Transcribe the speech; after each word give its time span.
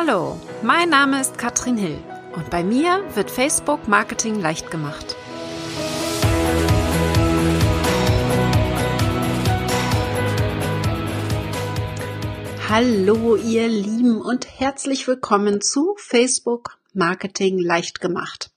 Hallo, 0.00 0.38
mein 0.62 0.90
Name 0.90 1.20
ist 1.20 1.38
Katrin 1.38 1.76
Hill 1.76 1.98
und 2.36 2.50
bei 2.50 2.62
mir 2.62 3.02
wird 3.16 3.32
Facebook 3.32 3.88
Marketing 3.88 4.40
leicht 4.40 4.70
gemacht. 4.70 5.16
Hallo 12.68 13.34
ihr 13.34 13.66
Lieben 13.66 14.20
und 14.20 14.46
herzlich 14.60 15.08
willkommen 15.08 15.60
zu 15.60 15.96
Facebook 15.98 16.78
Marketing 16.94 17.58
leicht 17.58 18.00
gemacht. 18.00 18.52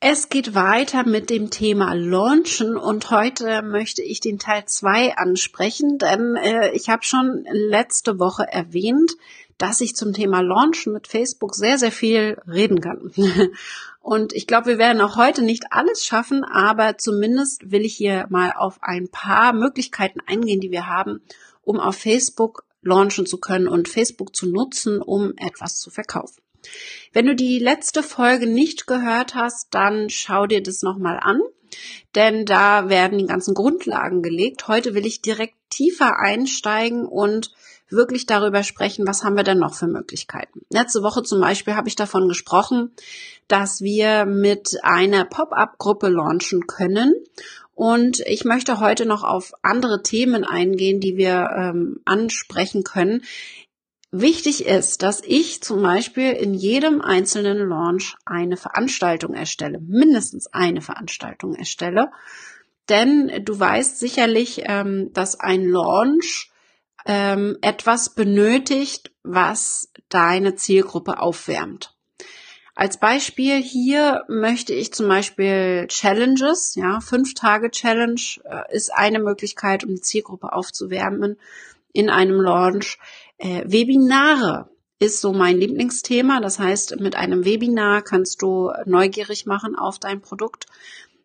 Es 0.00 0.28
geht 0.28 0.54
weiter 0.54 1.08
mit 1.08 1.30
dem 1.30 1.48
Thema 1.48 1.94
Launchen 1.94 2.76
und 2.76 3.10
heute 3.10 3.62
möchte 3.62 4.02
ich 4.02 4.20
den 4.20 4.38
Teil 4.38 4.66
2 4.66 5.16
ansprechen, 5.16 5.96
denn 5.96 6.36
äh, 6.36 6.72
ich 6.72 6.90
habe 6.90 7.04
schon 7.04 7.46
letzte 7.50 8.18
Woche 8.18 8.46
erwähnt, 8.46 9.12
dass 9.58 9.80
ich 9.80 9.96
zum 9.96 10.12
Thema 10.12 10.40
Launchen 10.40 10.92
mit 10.92 11.08
Facebook 11.08 11.54
sehr, 11.54 11.78
sehr 11.78 11.92
viel 11.92 12.40
reden 12.46 12.80
kann. 12.80 13.12
Und 14.00 14.32
ich 14.32 14.46
glaube, 14.46 14.66
wir 14.68 14.78
werden 14.78 15.02
auch 15.02 15.16
heute 15.16 15.42
nicht 15.42 15.66
alles 15.70 16.04
schaffen, 16.04 16.44
aber 16.44 16.96
zumindest 16.96 17.70
will 17.70 17.84
ich 17.84 17.94
hier 17.94 18.26
mal 18.30 18.52
auf 18.56 18.78
ein 18.80 19.08
paar 19.08 19.52
Möglichkeiten 19.52 20.20
eingehen, 20.26 20.60
die 20.60 20.70
wir 20.70 20.86
haben, 20.86 21.20
um 21.62 21.78
auf 21.78 21.96
Facebook 21.96 22.64
launchen 22.80 23.26
zu 23.26 23.38
können 23.38 23.68
und 23.68 23.88
Facebook 23.88 24.34
zu 24.34 24.48
nutzen, 24.50 25.02
um 25.02 25.34
etwas 25.36 25.78
zu 25.80 25.90
verkaufen. 25.90 26.40
Wenn 27.12 27.26
du 27.26 27.34
die 27.34 27.58
letzte 27.58 28.02
Folge 28.02 28.46
nicht 28.46 28.86
gehört 28.86 29.34
hast, 29.34 29.74
dann 29.74 30.08
schau 30.08 30.46
dir 30.46 30.62
das 30.62 30.82
nochmal 30.82 31.18
an, 31.20 31.40
denn 32.14 32.44
da 32.44 32.88
werden 32.88 33.18
die 33.18 33.26
ganzen 33.26 33.54
Grundlagen 33.54 34.22
gelegt. 34.22 34.68
Heute 34.68 34.94
will 34.94 35.06
ich 35.06 35.20
direkt 35.20 35.54
tiefer 35.70 36.18
einsteigen 36.18 37.04
und 37.04 37.52
wirklich 37.90 38.26
darüber 38.26 38.62
sprechen, 38.62 39.06
was 39.06 39.24
haben 39.24 39.36
wir 39.36 39.44
denn 39.44 39.58
noch 39.58 39.74
für 39.74 39.86
Möglichkeiten. 39.86 40.62
Letzte 40.70 41.02
Woche 41.02 41.22
zum 41.22 41.40
Beispiel 41.40 41.74
habe 41.74 41.88
ich 41.88 41.96
davon 41.96 42.28
gesprochen, 42.28 42.92
dass 43.48 43.80
wir 43.80 44.26
mit 44.26 44.78
einer 44.82 45.24
Pop-up-Gruppe 45.24 46.08
launchen 46.08 46.66
können. 46.66 47.14
Und 47.74 48.20
ich 48.26 48.44
möchte 48.44 48.80
heute 48.80 49.06
noch 49.06 49.22
auf 49.22 49.52
andere 49.62 50.02
Themen 50.02 50.44
eingehen, 50.44 51.00
die 51.00 51.16
wir 51.16 51.48
ähm, 51.56 52.00
ansprechen 52.04 52.82
können. 52.82 53.22
Wichtig 54.10 54.64
ist, 54.64 55.02
dass 55.02 55.22
ich 55.22 55.62
zum 55.62 55.82
Beispiel 55.82 56.32
in 56.32 56.54
jedem 56.54 57.02
einzelnen 57.02 57.58
Launch 57.68 58.16
eine 58.24 58.56
Veranstaltung 58.56 59.34
erstelle, 59.34 59.80
mindestens 59.80 60.46
eine 60.46 60.80
Veranstaltung 60.80 61.54
erstelle. 61.54 62.10
Denn 62.88 63.44
du 63.44 63.60
weißt 63.60 63.98
sicherlich, 63.98 64.62
ähm, 64.64 65.12
dass 65.12 65.38
ein 65.38 65.64
Launch 65.64 66.50
ähm, 67.08 67.56
etwas 67.62 68.14
benötigt, 68.14 69.10
was 69.24 69.90
deine 70.10 70.54
Zielgruppe 70.54 71.20
aufwärmt. 71.20 71.94
Als 72.74 73.00
Beispiel 73.00 73.56
hier 73.56 74.22
möchte 74.28 74.72
ich 74.72 74.92
zum 74.92 75.08
Beispiel 75.08 75.86
Challenges, 75.88 76.76
ja, 76.76 77.00
fünf 77.00 77.34
Tage 77.34 77.72
Challenge 77.72 78.20
äh, 78.44 78.76
ist 78.76 78.94
eine 78.94 79.18
Möglichkeit, 79.18 79.82
um 79.82 79.96
die 79.96 80.00
Zielgruppe 80.00 80.52
aufzuwärmen 80.52 81.38
in 81.92 82.10
einem 82.10 82.40
Launch. 82.40 82.98
Äh, 83.38 83.64
Webinare 83.64 84.68
ist 85.00 85.20
so 85.20 85.32
mein 85.32 85.58
Lieblingsthema. 85.58 86.40
Das 86.40 86.58
heißt, 86.58 87.00
mit 87.00 87.16
einem 87.16 87.44
Webinar 87.44 88.02
kannst 88.02 88.42
du 88.42 88.70
neugierig 88.84 89.46
machen 89.46 89.74
auf 89.76 89.98
dein 89.98 90.20
Produkt. 90.20 90.66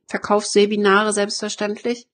Verkaufswebinare 0.08 1.14
selbstverständlich. 1.14 2.08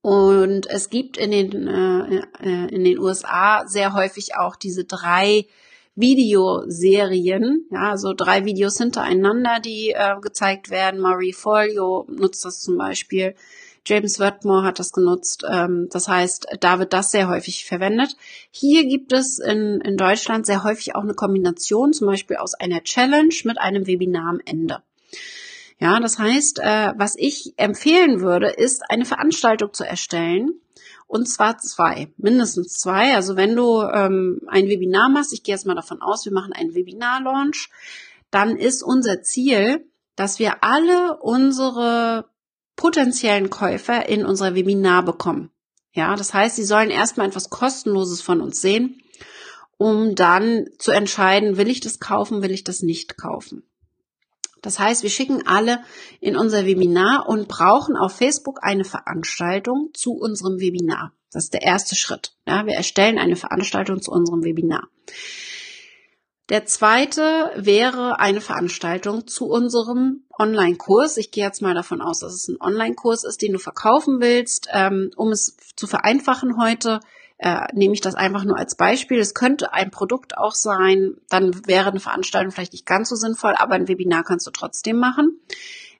Und 0.00 0.66
es 0.66 0.90
gibt 0.90 1.16
in 1.16 1.30
den, 1.30 1.66
äh, 1.66 2.22
äh 2.40 2.74
in 2.74 2.84
den 2.84 2.98
USA 2.98 3.66
sehr 3.66 3.94
häufig 3.94 4.36
auch 4.36 4.56
diese 4.56 4.84
drei 4.84 5.46
Videoserien, 5.96 7.66
ja, 7.72 7.96
so 7.96 8.12
drei 8.14 8.44
Videos 8.44 8.78
hintereinander, 8.78 9.58
die 9.58 9.90
äh, 9.90 10.14
gezeigt 10.20 10.70
werden. 10.70 11.00
Marie 11.00 11.32
Folio 11.32 12.06
nutzt 12.08 12.44
das 12.44 12.60
zum 12.60 12.78
Beispiel. 12.78 13.34
James 13.84 14.20
Wetmore 14.20 14.64
hat 14.64 14.78
das 14.78 14.92
genutzt. 14.92 15.44
Ähm, 15.50 15.88
das 15.90 16.06
heißt, 16.08 16.58
da 16.60 16.78
wird 16.78 16.92
das 16.92 17.10
sehr 17.10 17.28
häufig 17.28 17.64
verwendet. 17.64 18.16
Hier 18.50 18.86
gibt 18.86 19.12
es 19.12 19.40
in, 19.40 19.80
in 19.80 19.96
Deutschland 19.96 20.46
sehr 20.46 20.62
häufig 20.62 20.94
auch 20.94 21.02
eine 21.02 21.14
Kombination, 21.14 21.92
zum 21.92 22.06
Beispiel 22.06 22.36
aus 22.36 22.54
einer 22.54 22.84
Challenge 22.84 23.34
mit 23.44 23.58
einem 23.58 23.86
Webinar 23.88 24.28
am 24.28 24.40
Ende. 24.44 24.82
Ja, 25.80 26.00
das 26.00 26.18
heißt, 26.18 26.58
äh, 26.58 26.92
was 26.96 27.14
ich 27.16 27.54
empfehlen 27.56 28.20
würde, 28.20 28.48
ist 28.48 28.82
eine 28.90 29.04
Veranstaltung 29.04 29.72
zu 29.72 29.84
erstellen. 29.84 30.60
Und 31.06 31.28
zwar 31.28 31.58
zwei, 31.58 32.12
mindestens 32.16 32.74
zwei. 32.74 33.14
Also 33.14 33.36
wenn 33.36 33.56
du 33.56 33.82
ähm, 33.82 34.40
ein 34.48 34.68
Webinar 34.68 35.08
machst, 35.08 35.32
ich 35.32 35.42
gehe 35.42 35.54
jetzt 35.54 35.66
mal 35.66 35.74
davon 35.74 36.02
aus, 36.02 36.24
wir 36.24 36.32
machen 36.32 36.52
einen 36.52 36.74
Webinar-Launch, 36.74 37.70
dann 38.30 38.56
ist 38.56 38.82
unser 38.82 39.22
Ziel, 39.22 39.86
dass 40.16 40.38
wir 40.38 40.62
alle 40.62 41.16
unsere 41.18 42.28
potenziellen 42.76 43.48
Käufer 43.50 44.08
in 44.08 44.26
unser 44.26 44.54
Webinar 44.54 45.04
bekommen. 45.04 45.50
Ja, 45.92 46.14
das 46.14 46.34
heißt, 46.34 46.56
sie 46.56 46.64
sollen 46.64 46.90
erstmal 46.90 47.28
etwas 47.28 47.50
Kostenloses 47.50 48.20
von 48.20 48.40
uns 48.40 48.60
sehen, 48.60 49.02
um 49.78 50.14
dann 50.14 50.66
zu 50.78 50.90
entscheiden, 50.90 51.56
will 51.56 51.68
ich 51.68 51.80
das 51.80 52.00
kaufen, 52.00 52.42
will 52.42 52.50
ich 52.50 52.64
das 52.64 52.82
nicht 52.82 53.16
kaufen. 53.16 53.67
Das 54.62 54.78
heißt, 54.78 55.02
wir 55.02 55.10
schicken 55.10 55.46
alle 55.46 55.80
in 56.20 56.36
unser 56.36 56.66
Webinar 56.66 57.28
und 57.28 57.48
brauchen 57.48 57.96
auf 57.96 58.12
Facebook 58.12 58.58
eine 58.62 58.84
Veranstaltung 58.84 59.90
zu 59.94 60.12
unserem 60.12 60.60
Webinar. 60.60 61.12
Das 61.32 61.44
ist 61.44 61.54
der 61.54 61.62
erste 61.62 61.94
Schritt. 61.94 62.32
Ja, 62.46 62.66
wir 62.66 62.74
erstellen 62.74 63.18
eine 63.18 63.36
Veranstaltung 63.36 64.00
zu 64.00 64.10
unserem 64.10 64.44
Webinar. 64.44 64.88
Der 66.48 66.64
zweite 66.64 67.52
wäre 67.56 68.20
eine 68.20 68.40
Veranstaltung 68.40 69.26
zu 69.26 69.48
unserem 69.48 70.24
Online-Kurs. 70.38 71.18
Ich 71.18 71.30
gehe 71.30 71.44
jetzt 71.44 71.60
mal 71.60 71.74
davon 71.74 72.00
aus, 72.00 72.20
dass 72.20 72.32
es 72.32 72.48
ein 72.48 72.58
Online-Kurs 72.58 73.24
ist, 73.24 73.42
den 73.42 73.52
du 73.52 73.58
verkaufen 73.58 74.20
willst. 74.20 74.68
Ähm, 74.72 75.10
um 75.16 75.30
es 75.30 75.56
zu 75.76 75.86
vereinfachen 75.86 76.58
heute, 76.58 77.00
äh, 77.38 77.66
nehme 77.72 77.94
ich 77.94 78.00
das 78.00 78.14
einfach 78.14 78.44
nur 78.44 78.58
als 78.58 78.74
Beispiel. 78.74 79.18
Es 79.18 79.34
könnte 79.34 79.72
ein 79.72 79.90
Produkt 79.90 80.36
auch 80.36 80.54
sein, 80.54 81.14
dann 81.28 81.66
wäre 81.66 81.90
eine 81.90 82.00
Veranstaltung 82.00 82.52
vielleicht 82.52 82.72
nicht 82.72 82.86
ganz 82.86 83.08
so 83.08 83.16
sinnvoll, 83.16 83.54
aber 83.56 83.74
ein 83.74 83.88
Webinar 83.88 84.24
kannst 84.24 84.46
du 84.46 84.50
trotzdem 84.50 84.98
machen. 84.98 85.40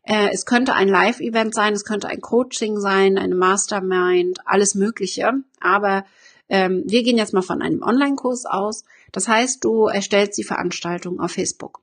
Äh, 0.02 0.30
es 0.32 0.46
könnte 0.46 0.74
ein 0.74 0.88
Live-Event 0.88 1.54
sein, 1.54 1.74
es 1.74 1.84
könnte 1.84 2.08
ein 2.08 2.20
Coaching 2.20 2.80
sein, 2.80 3.18
eine 3.18 3.34
Mastermind, 3.34 4.40
alles 4.46 4.74
Mögliche. 4.74 5.32
Aber 5.60 6.04
ähm, 6.48 6.82
wir 6.86 7.02
gehen 7.02 7.18
jetzt 7.18 7.34
mal 7.34 7.42
von 7.42 7.62
einem 7.62 7.82
Online-Kurs 7.82 8.46
aus. 8.46 8.84
Das 9.12 9.28
heißt, 9.28 9.62
du 9.64 9.86
erstellst 9.86 10.38
die 10.38 10.44
Veranstaltung 10.44 11.20
auf 11.20 11.32
Facebook. 11.32 11.82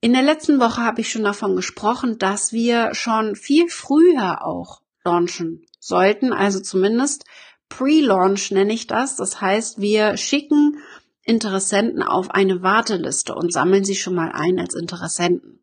In 0.00 0.12
der 0.12 0.22
letzten 0.22 0.60
Woche 0.60 0.82
habe 0.82 1.00
ich 1.00 1.10
schon 1.10 1.24
davon 1.24 1.54
gesprochen, 1.54 2.18
dass 2.18 2.52
wir 2.52 2.94
schon 2.94 3.36
viel 3.36 3.68
früher 3.68 4.44
auch 4.44 4.80
launchen 5.04 5.66
sollten, 5.80 6.32
also 6.32 6.60
zumindest 6.60 7.24
Pre-Launch 7.68 8.50
nenne 8.50 8.72
ich 8.72 8.86
das. 8.86 9.16
Das 9.16 9.40
heißt, 9.40 9.80
wir 9.80 10.16
schicken 10.16 10.78
Interessenten 11.22 12.02
auf 12.02 12.30
eine 12.30 12.62
Warteliste 12.62 13.34
und 13.34 13.52
sammeln 13.52 13.84
sie 13.84 13.96
schon 13.96 14.14
mal 14.14 14.30
ein 14.32 14.58
als 14.58 14.74
Interessenten. 14.74 15.62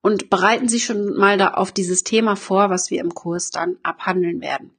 Und 0.00 0.30
bereiten 0.30 0.68
sie 0.68 0.80
schon 0.80 1.14
mal 1.16 1.36
da 1.36 1.54
auf 1.54 1.72
dieses 1.72 2.04
Thema 2.04 2.36
vor, 2.36 2.70
was 2.70 2.90
wir 2.90 3.00
im 3.00 3.14
Kurs 3.14 3.50
dann 3.50 3.76
abhandeln 3.82 4.40
werden. 4.40 4.70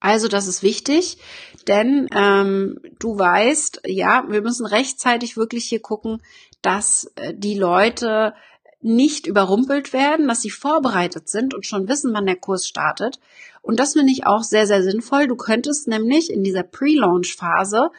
Also 0.00 0.28
das 0.28 0.46
ist 0.46 0.62
wichtig, 0.62 1.18
denn 1.66 2.08
ähm, 2.14 2.78
du 3.00 3.18
weißt, 3.18 3.82
ja, 3.86 4.24
wir 4.28 4.42
müssen 4.42 4.64
rechtzeitig 4.64 5.36
wirklich 5.36 5.64
hier 5.64 5.80
gucken, 5.80 6.22
dass 6.62 7.10
äh, 7.16 7.34
die 7.34 7.58
Leute 7.58 8.34
nicht 8.80 9.26
überrumpelt 9.26 9.92
werden, 9.92 10.28
dass 10.28 10.42
sie 10.42 10.50
vorbereitet 10.50 11.28
sind 11.28 11.54
und 11.54 11.66
schon 11.66 11.88
wissen, 11.88 12.12
wann 12.14 12.26
der 12.26 12.36
Kurs 12.36 12.66
startet. 12.66 13.18
Und 13.62 13.80
das 13.80 13.94
finde 13.94 14.12
ich 14.12 14.26
auch 14.26 14.42
sehr, 14.42 14.66
sehr 14.66 14.82
sinnvoll. 14.82 15.26
Du 15.26 15.36
könntest 15.36 15.88
nämlich 15.88 16.30
in 16.30 16.44
dieser 16.44 16.62
Pre-Launch-Phase 16.62 17.90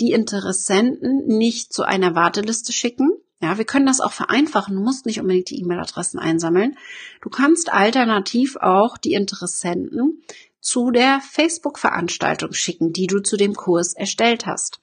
die 0.00 0.12
Interessenten 0.12 1.26
nicht 1.26 1.72
zu 1.72 1.82
einer 1.82 2.14
Warteliste 2.14 2.72
schicken. 2.72 3.10
Ja, 3.40 3.58
wir 3.58 3.64
können 3.64 3.86
das 3.86 4.00
auch 4.00 4.12
vereinfachen. 4.12 4.76
Du 4.76 4.82
musst 4.82 5.06
nicht 5.06 5.20
unbedingt 5.20 5.50
die 5.50 5.60
E-Mail-Adressen 5.60 6.18
einsammeln. 6.18 6.76
Du 7.20 7.30
kannst 7.30 7.72
alternativ 7.72 8.56
auch 8.56 8.96
die 8.98 9.12
Interessenten 9.12 10.22
zu 10.60 10.90
der 10.90 11.20
Facebook-Veranstaltung 11.20 12.52
schicken, 12.52 12.92
die 12.92 13.06
du 13.06 13.20
zu 13.20 13.36
dem 13.36 13.54
Kurs 13.54 13.94
erstellt 13.94 14.46
hast. 14.46 14.80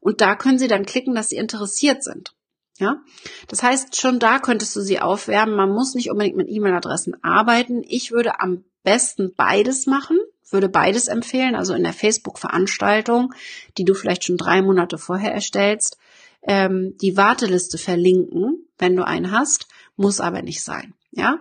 Und 0.00 0.20
da 0.20 0.36
können 0.36 0.58
sie 0.58 0.68
dann 0.68 0.84
klicken, 0.84 1.14
dass 1.14 1.30
sie 1.30 1.36
interessiert 1.36 2.04
sind. 2.04 2.34
Ja, 2.78 3.02
das 3.46 3.62
heißt, 3.62 4.00
schon 4.00 4.18
da 4.18 4.40
könntest 4.40 4.74
du 4.74 4.80
sie 4.80 4.98
aufwärmen. 4.98 5.54
Man 5.54 5.70
muss 5.70 5.94
nicht 5.94 6.10
unbedingt 6.10 6.36
mit 6.36 6.48
E-Mail-Adressen 6.48 7.22
arbeiten. 7.22 7.84
Ich 7.86 8.10
würde 8.10 8.40
am 8.40 8.64
besten 8.82 9.32
beides 9.36 9.86
machen, 9.86 10.18
würde 10.50 10.68
beides 10.68 11.06
empfehlen. 11.06 11.54
Also 11.54 11.74
in 11.74 11.84
der 11.84 11.92
Facebook-Veranstaltung, 11.92 13.32
die 13.78 13.84
du 13.84 13.94
vielleicht 13.94 14.24
schon 14.24 14.36
drei 14.36 14.60
Monate 14.60 14.98
vorher 14.98 15.32
erstellst, 15.32 15.98
ähm, 16.42 16.96
die 17.00 17.16
Warteliste 17.16 17.78
verlinken, 17.78 18.66
wenn 18.78 18.96
du 18.96 19.06
einen 19.06 19.30
hast, 19.30 19.68
muss 19.96 20.20
aber 20.20 20.42
nicht 20.42 20.62
sein. 20.62 20.94
Ja, 21.12 21.38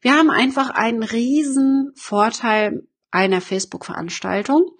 wir 0.00 0.14
haben 0.14 0.30
einfach 0.30 0.70
einen 0.70 1.04
riesen 1.04 1.92
Vorteil 1.94 2.86
einer 3.12 3.40
Facebook-Veranstaltung. 3.40 4.72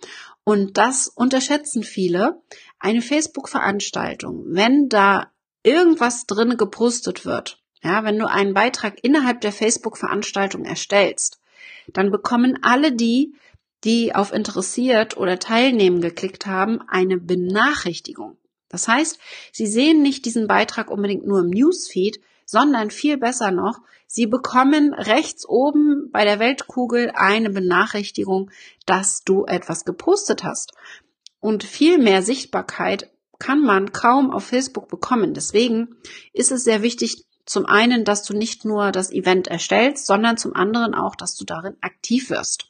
Und 0.44 0.76
das 0.76 1.06
unterschätzen 1.06 1.84
viele. 1.84 2.43
Eine 2.81 3.02
Facebook-Veranstaltung, 3.02 4.44
wenn 4.48 4.88
da 4.88 5.31
irgendwas 5.62 6.26
drin 6.26 6.56
gepostet 6.56 7.25
wird, 7.25 7.62
ja, 7.82 8.05
wenn 8.05 8.19
du 8.19 8.29
einen 8.29 8.55
Beitrag 8.55 8.99
innerhalb 9.03 9.41
der 9.41 9.53
Facebook-Veranstaltung 9.53 10.64
erstellst, 10.64 11.41
dann 11.93 12.11
bekommen 12.11 12.59
alle 12.62 12.93
die, 12.93 13.35
die 13.85 14.14
auf 14.14 14.32
interessiert 14.32 15.17
oder 15.17 15.38
teilnehmen 15.38 16.00
geklickt 16.00 16.47
haben, 16.47 16.81
eine 16.88 17.19
Benachrichtigung. 17.19 18.37
Das 18.69 18.88
heißt, 18.88 19.19
sie 19.53 19.67
sehen 19.67 20.03
nicht 20.03 20.25
diesen 20.25 20.47
Beitrag 20.47 20.91
unbedingt 20.91 21.26
nur 21.26 21.41
im 21.41 21.50
Newsfeed, 21.50 22.20
sondern 22.47 22.91
viel 22.91 23.19
besser 23.19 23.50
noch, 23.50 23.81
sie 24.06 24.26
bekommen 24.26 24.94
rechts 24.94 25.49
oben 25.49 26.11
bei 26.11 26.25
der 26.25 26.38
Weltkugel 26.38 27.11
eine 27.15 27.50
Benachrichtigung, 27.50 28.50
dass 28.87 29.25
du 29.25 29.44
etwas 29.47 29.85
gepostet 29.85 30.44
hast. 30.44 30.73
Und 31.41 31.65
viel 31.65 31.99
mehr 31.99 32.23
Sichtbarkeit 32.23 33.11
kann 33.43 33.61
man 33.61 33.91
kaum 33.91 34.31
auf 34.31 34.44
Facebook 34.44 34.89
bekommen. 34.89 35.35
Deswegen 35.35 35.97
ist 36.33 36.53
es 36.53 36.62
sehr 36.62 36.83
wichtig, 36.83 37.25
zum 37.44 37.67
einen, 37.67 38.05
dass 38.05 38.23
du 38.23 38.35
nicht 38.35 38.65
nur 38.65 38.93
das 38.93 39.11
Event 39.11 39.49
erstellst, 39.49 40.06
sondern 40.06 40.37
zum 40.37 40.55
anderen 40.55 40.94
auch, 40.94 41.17
dass 41.17 41.35
du 41.35 41.44
darin 41.44 41.77
aktiv 41.81 42.31
wirst. 42.31 42.69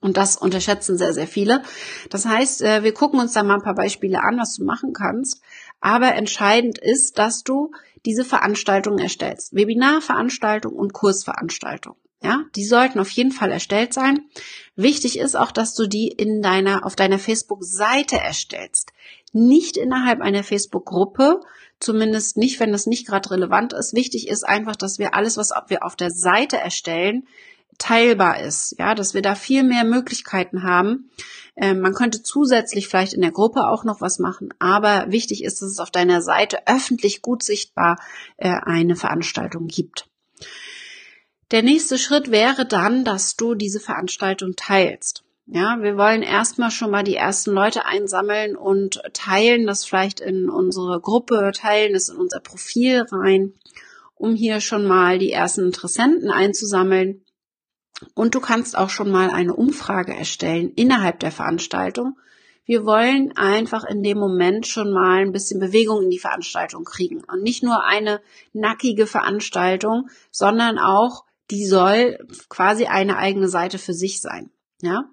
Und 0.00 0.16
das 0.16 0.36
unterschätzen 0.36 0.98
sehr, 0.98 1.12
sehr 1.12 1.28
viele. 1.28 1.62
Das 2.10 2.26
heißt, 2.26 2.62
äh, 2.62 2.82
wir 2.82 2.92
gucken 2.92 3.20
uns 3.20 3.34
da 3.34 3.44
mal 3.44 3.54
ein 3.54 3.62
paar 3.62 3.76
Beispiele 3.76 4.20
an, 4.20 4.38
was 4.38 4.56
du 4.56 4.64
machen 4.64 4.92
kannst. 4.92 5.42
Aber 5.80 6.12
entscheidend 6.12 6.78
ist, 6.78 7.16
dass 7.18 7.44
du 7.44 7.70
diese 8.04 8.24
Veranstaltungen 8.24 8.98
erstellst. 8.98 9.54
Webinarveranstaltung 9.54 10.72
und 10.72 10.92
Kursveranstaltung. 10.92 11.94
Ja, 12.20 12.44
die 12.56 12.64
sollten 12.64 12.98
auf 12.98 13.10
jeden 13.10 13.30
Fall 13.30 13.52
erstellt 13.52 13.94
sein. 13.94 14.28
Wichtig 14.74 15.20
ist 15.20 15.36
auch, 15.36 15.52
dass 15.52 15.74
du 15.74 15.86
die 15.86 16.08
in 16.08 16.42
deiner, 16.42 16.84
auf 16.84 16.96
deiner 16.96 17.18
Facebook-Seite 17.18 18.16
erstellst. 18.16 18.92
Nicht 19.32 19.76
innerhalb 19.76 20.20
einer 20.20 20.44
Facebook-Gruppe, 20.44 21.40
zumindest 21.80 22.36
nicht, 22.36 22.60
wenn 22.60 22.72
das 22.72 22.86
nicht 22.86 23.06
gerade 23.06 23.30
relevant 23.30 23.72
ist. 23.72 23.94
Wichtig 23.94 24.28
ist 24.28 24.44
einfach, 24.44 24.76
dass 24.76 24.98
wir 24.98 25.14
alles, 25.14 25.36
was 25.36 25.52
wir 25.68 25.84
auf 25.84 25.96
der 25.96 26.10
Seite 26.10 26.56
erstellen, 26.56 27.26
teilbar 27.78 28.40
ist, 28.40 28.74
ja, 28.78 28.94
dass 28.94 29.14
wir 29.14 29.22
da 29.22 29.34
viel 29.34 29.62
mehr 29.62 29.84
Möglichkeiten 29.84 30.64
haben. 30.64 31.10
Ähm, 31.56 31.80
man 31.80 31.94
könnte 31.94 32.22
zusätzlich 32.22 32.88
vielleicht 32.88 33.14
in 33.14 33.20
der 33.20 33.30
Gruppe 33.30 33.68
auch 33.68 33.84
noch 33.84 34.00
was 34.00 34.18
machen, 34.18 34.52
aber 34.58 35.06
wichtig 35.10 35.44
ist, 35.44 35.62
dass 35.62 35.70
es 35.70 35.78
auf 35.78 35.90
deiner 35.90 36.20
Seite 36.20 36.66
öffentlich 36.66 37.22
gut 37.22 37.42
sichtbar 37.42 37.96
äh, 38.36 38.48
eine 38.48 38.96
Veranstaltung 38.96 39.68
gibt. 39.68 40.08
Der 41.50 41.62
nächste 41.62 41.98
Schritt 41.98 42.30
wäre 42.30 42.66
dann, 42.66 43.04
dass 43.04 43.36
du 43.36 43.54
diese 43.54 43.80
Veranstaltung 43.80 44.54
teilst. 44.56 45.24
Ja, 45.50 45.78
wir 45.80 45.96
wollen 45.96 46.20
erstmal 46.20 46.70
schon 46.70 46.90
mal 46.90 47.04
die 47.04 47.16
ersten 47.16 47.52
Leute 47.52 47.86
einsammeln 47.86 48.54
und 48.54 49.00
teilen 49.14 49.66
das 49.66 49.86
vielleicht 49.86 50.20
in 50.20 50.50
unsere 50.50 51.00
Gruppe, 51.00 51.52
teilen 51.54 51.94
es 51.94 52.10
in 52.10 52.18
unser 52.18 52.40
Profil 52.40 53.06
rein, 53.10 53.54
um 54.14 54.34
hier 54.34 54.60
schon 54.60 54.86
mal 54.86 55.18
die 55.18 55.32
ersten 55.32 55.64
Interessenten 55.64 56.30
einzusammeln. 56.30 57.24
Und 58.14 58.34
du 58.34 58.40
kannst 58.40 58.76
auch 58.76 58.90
schon 58.90 59.10
mal 59.10 59.30
eine 59.30 59.54
Umfrage 59.54 60.14
erstellen 60.14 60.70
innerhalb 60.76 61.18
der 61.20 61.32
Veranstaltung. 61.32 62.18
Wir 62.66 62.84
wollen 62.84 63.34
einfach 63.34 63.84
in 63.84 64.02
dem 64.02 64.18
Moment 64.18 64.66
schon 64.66 64.92
mal 64.92 65.22
ein 65.22 65.32
bisschen 65.32 65.60
Bewegung 65.60 66.02
in 66.02 66.10
die 66.10 66.18
Veranstaltung 66.18 66.84
kriegen. 66.84 67.24
Und 67.24 67.42
nicht 67.42 67.62
nur 67.62 67.84
eine 67.84 68.20
nackige 68.52 69.06
Veranstaltung, 69.06 70.10
sondern 70.30 70.78
auch, 70.78 71.24
die 71.50 71.64
soll 71.64 72.18
quasi 72.50 72.84
eine 72.84 73.16
eigene 73.16 73.48
Seite 73.48 73.78
für 73.78 73.94
sich 73.94 74.20
sein. 74.20 74.50
Ja? 74.82 75.08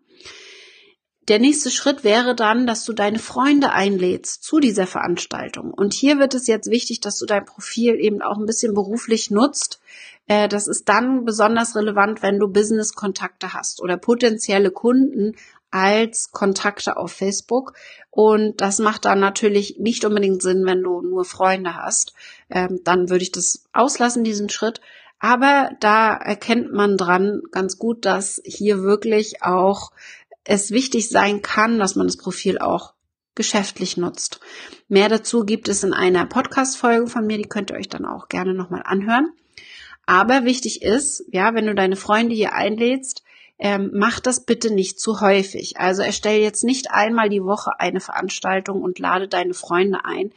Der 1.28 1.40
nächste 1.40 1.72
Schritt 1.72 2.04
wäre 2.04 2.36
dann, 2.36 2.68
dass 2.68 2.86
du 2.86 2.94
deine 2.94 3.18
Freunde 3.18 3.72
einlädst 3.72 4.44
zu 4.44 4.60
dieser 4.60 4.86
Veranstaltung. 4.86 5.74
Und 5.74 5.94
hier 5.94 6.20
wird 6.20 6.36
es 6.36 6.46
jetzt 6.46 6.70
wichtig, 6.70 7.00
dass 7.00 7.18
du 7.18 7.26
dein 7.26 7.46
Profil 7.46 7.96
eben 7.96 8.22
auch 8.22 8.38
ein 8.38 8.46
bisschen 8.46 8.76
beruflich 8.76 9.32
nutzt. 9.32 9.80
Äh, 10.28 10.48
das 10.48 10.68
ist 10.68 10.88
dann 10.88 11.26
besonders 11.26 11.76
relevant, 11.76 12.22
wenn 12.22 12.38
du 12.38 12.48
Business-Kontakte 12.48 13.54
hast 13.54 13.82
oder 13.82 13.98
potenzielle 13.98 14.70
Kunden 14.70 15.36
als 15.72 16.32
Kontakte 16.32 16.96
auf 16.96 17.12
Facebook. 17.12 17.74
Und 18.12 18.62
das 18.62 18.78
macht 18.78 19.06
dann 19.06 19.20
natürlich 19.20 19.78
nicht 19.80 20.06
unbedingt 20.06 20.44
Sinn, 20.44 20.64
wenn 20.66 20.84
du 20.84 21.02
nur 21.02 21.26
Freunde 21.26 21.76
hast. 21.76 22.14
Ähm, 22.52 22.82
dann 22.84 23.10
würde 23.10 23.24
ich 23.24 23.32
das 23.32 23.66
auslassen, 23.74 24.24
diesen 24.24 24.50
Schritt. 24.50 24.80
Aber 25.20 25.72
da 25.80 26.14
erkennt 26.14 26.72
man 26.72 26.98
dran 26.98 27.42
ganz 27.52 27.80
gut, 27.80 28.06
dass 28.06 28.42
hier 28.46 28.84
wirklich 28.84 29.42
auch 29.42 29.92
es 30.46 30.72
wichtig 30.72 31.10
sein 31.10 31.42
kann, 31.42 31.80
dass 31.80 31.96
man 31.96 32.08
das 32.08 32.18
Profil 32.18 32.60
auch 32.60 32.94
geschäftlich 33.36 33.98
nutzt. 33.98 34.40
Mehr 34.88 35.10
dazu 35.10 35.44
gibt 35.44 35.68
es 35.68 35.84
in 35.84 35.94
einer 35.94 36.26
Podcast-Folge 36.26 37.08
von 37.08 37.28
mir, 37.28 37.38
die 37.38 37.50
könnt 37.50 37.72
ihr 37.72 37.78
euch 37.78 37.90
dann 37.90 38.06
auch 38.06 38.30
gerne 38.30 38.54
nochmal 38.54 38.84
anhören. 38.86 39.30
Aber 40.06 40.46
wichtig 40.46 40.82
ist, 40.82 41.26
ja, 41.32 41.54
wenn 41.54 41.66
du 41.66 41.76
deine 41.76 41.96
Freunde 41.96 42.36
hier 42.36 42.54
einlädst, 42.54 43.24
ähm, 43.58 43.92
mach 43.94 44.20
das 44.20 44.46
bitte 44.46 44.74
nicht 44.74 45.00
zu 45.00 45.22
häufig. 45.22 45.80
Also 45.80 46.02
erstell 46.02 46.42
jetzt 46.42 46.64
nicht 46.64 46.92
einmal 46.92 47.30
die 47.30 47.44
Woche 47.44 47.80
eine 47.80 48.02
Veranstaltung 48.02 48.82
und 48.82 49.00
lade 49.00 49.28
deine 49.28 49.54
Freunde 49.54 50.04
ein. 50.04 50.32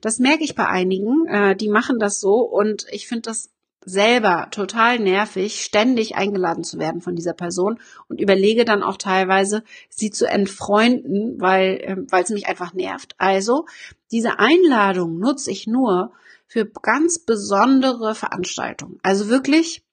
Das 0.00 0.18
merke 0.18 0.44
ich 0.44 0.54
bei 0.54 0.66
einigen, 0.66 1.26
äh, 1.26 1.56
die 1.56 1.68
machen 1.68 1.98
das 1.98 2.20
so 2.20 2.40
und 2.40 2.86
ich 2.90 3.06
finde 3.06 3.22
das 3.22 3.50
selber 3.84 4.48
total 4.50 4.98
nervig, 4.98 5.62
ständig 5.62 6.16
eingeladen 6.16 6.64
zu 6.64 6.78
werden 6.78 7.00
von 7.00 7.16
dieser 7.16 7.34
Person 7.34 7.78
und 8.08 8.20
überlege 8.20 8.64
dann 8.64 8.82
auch 8.82 8.96
teilweise, 8.96 9.62
sie 9.88 10.10
zu 10.10 10.26
entfreunden, 10.26 11.40
weil 11.40 11.80
äh, 11.82 11.96
weil 12.10 12.24
es 12.24 12.30
mich 12.30 12.46
einfach 12.46 12.72
nervt. 12.74 13.14
Also 13.18 13.66
diese 14.10 14.38
Einladung 14.38 15.18
nutze 15.18 15.50
ich 15.50 15.66
nur 15.66 16.12
für 16.46 16.66
ganz 16.66 17.18
besondere 17.18 18.14
Veranstaltungen. 18.14 18.98
Also 19.02 19.28
wirklich 19.28 19.84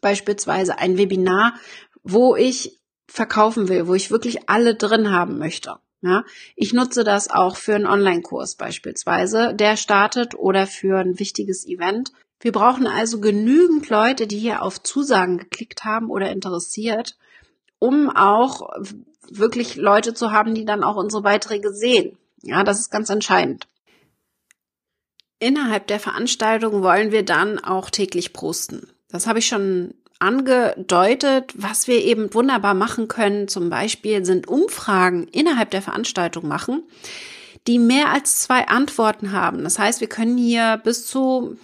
beispielsweise 0.00 0.78
ein 0.78 0.98
Webinar, 0.98 1.54
wo 2.02 2.36
ich 2.36 2.80
verkaufen 3.08 3.68
will, 3.68 3.86
wo 3.86 3.94
ich 3.94 4.10
wirklich 4.10 4.48
alle 4.48 4.74
drin 4.74 5.10
haben 5.10 5.38
möchte. 5.38 5.76
Ja, 6.02 6.24
ich 6.54 6.72
nutze 6.74 7.04
das 7.04 7.30
auch 7.30 7.56
für 7.56 7.74
einen 7.74 7.86
Online-Kurs 7.86 8.56
beispielsweise, 8.56 9.54
der 9.54 9.76
startet 9.76 10.34
oder 10.34 10.66
für 10.66 10.98
ein 10.98 11.18
wichtiges 11.18 11.66
Event, 11.66 12.12
wir 12.40 12.52
brauchen 12.52 12.86
also 12.86 13.20
genügend 13.20 13.88
Leute, 13.88 14.26
die 14.26 14.38
hier 14.38 14.62
auf 14.62 14.82
Zusagen 14.82 15.38
geklickt 15.38 15.84
haben 15.84 16.10
oder 16.10 16.30
interessiert, 16.30 17.16
um 17.78 18.10
auch 18.10 18.70
wirklich 19.30 19.76
Leute 19.76 20.14
zu 20.14 20.30
haben, 20.30 20.54
die 20.54 20.64
dann 20.64 20.84
auch 20.84 20.96
unsere 20.96 21.22
Beiträge 21.22 21.72
sehen. 21.72 22.18
Ja, 22.42 22.62
das 22.62 22.78
ist 22.80 22.90
ganz 22.90 23.10
entscheidend. 23.10 23.66
Innerhalb 25.38 25.86
der 25.86 26.00
Veranstaltung 26.00 26.82
wollen 26.82 27.10
wir 27.12 27.24
dann 27.24 27.58
auch 27.58 27.90
täglich 27.90 28.32
posten. 28.32 28.88
Das 29.10 29.26
habe 29.26 29.38
ich 29.38 29.46
schon 29.46 29.94
angedeutet. 30.18 31.52
Was 31.54 31.88
wir 31.88 32.02
eben 32.02 32.32
wunderbar 32.32 32.74
machen 32.74 33.08
können, 33.08 33.48
zum 33.48 33.68
Beispiel 33.68 34.24
sind 34.24 34.48
Umfragen 34.48 35.28
innerhalb 35.28 35.70
der 35.70 35.82
Veranstaltung 35.82 36.48
machen, 36.48 36.84
die 37.66 37.78
mehr 37.78 38.12
als 38.12 38.40
zwei 38.40 38.68
Antworten 38.68 39.32
haben. 39.32 39.64
Das 39.64 39.78
heißt, 39.78 40.00
wir 40.00 40.08
können 40.08 40.38
hier 40.38 40.80
bis 40.82 41.06
zu 41.06 41.58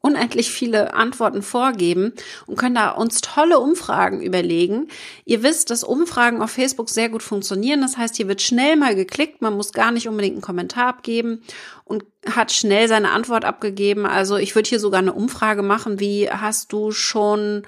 unendlich 0.00 0.50
viele 0.50 0.94
Antworten 0.94 1.42
vorgeben 1.42 2.12
und 2.46 2.56
können 2.56 2.74
da 2.74 2.90
uns 2.90 3.20
tolle 3.20 3.58
Umfragen 3.58 4.22
überlegen. 4.22 4.88
Ihr 5.24 5.42
wisst, 5.42 5.70
dass 5.70 5.84
Umfragen 5.84 6.42
auf 6.42 6.50
Facebook 6.50 6.88
sehr 6.88 7.08
gut 7.08 7.22
funktionieren. 7.22 7.80
Das 7.80 7.96
heißt, 7.96 8.16
hier 8.16 8.28
wird 8.28 8.42
schnell 8.42 8.76
mal 8.76 8.94
geklickt. 8.94 9.42
Man 9.42 9.54
muss 9.54 9.72
gar 9.72 9.90
nicht 9.90 10.08
unbedingt 10.08 10.34
einen 10.34 10.42
Kommentar 10.42 10.86
abgeben 10.88 11.42
und 11.84 12.04
hat 12.30 12.52
schnell 12.52 12.88
seine 12.88 13.10
Antwort 13.10 13.44
abgegeben. 13.44 14.06
Also 14.06 14.36
ich 14.36 14.54
würde 14.54 14.68
hier 14.68 14.80
sogar 14.80 15.00
eine 15.00 15.12
Umfrage 15.12 15.62
machen, 15.62 16.00
wie 16.00 16.30
hast 16.30 16.72
du 16.72 16.92
schon, 16.92 17.62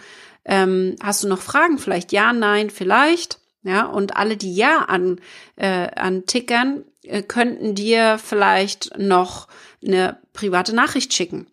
ähm, 0.45 0.97
hast 1.03 1.25
du 1.25 1.29
noch 1.29 1.41
Fragen? 1.41 1.79
Vielleicht 1.79 2.13
ja, 2.13 2.33
nein, 2.33 2.71
vielleicht. 2.71 3.41
Ja, 3.63 3.85
und 3.85 4.17
alle, 4.17 4.39
die 4.39 4.55
ja 4.55 4.87
an, 4.89 5.21
äh, 5.57 5.89
antickern, 5.95 6.85
äh, 7.03 7.23
könnten 7.23 7.75
dir 7.75 8.19
vielleicht 8.19 8.97
noch 8.99 9.49
eine 9.85 10.19
private 10.33 10.75
Nachricht 10.75 11.13
schicken. 11.13 11.47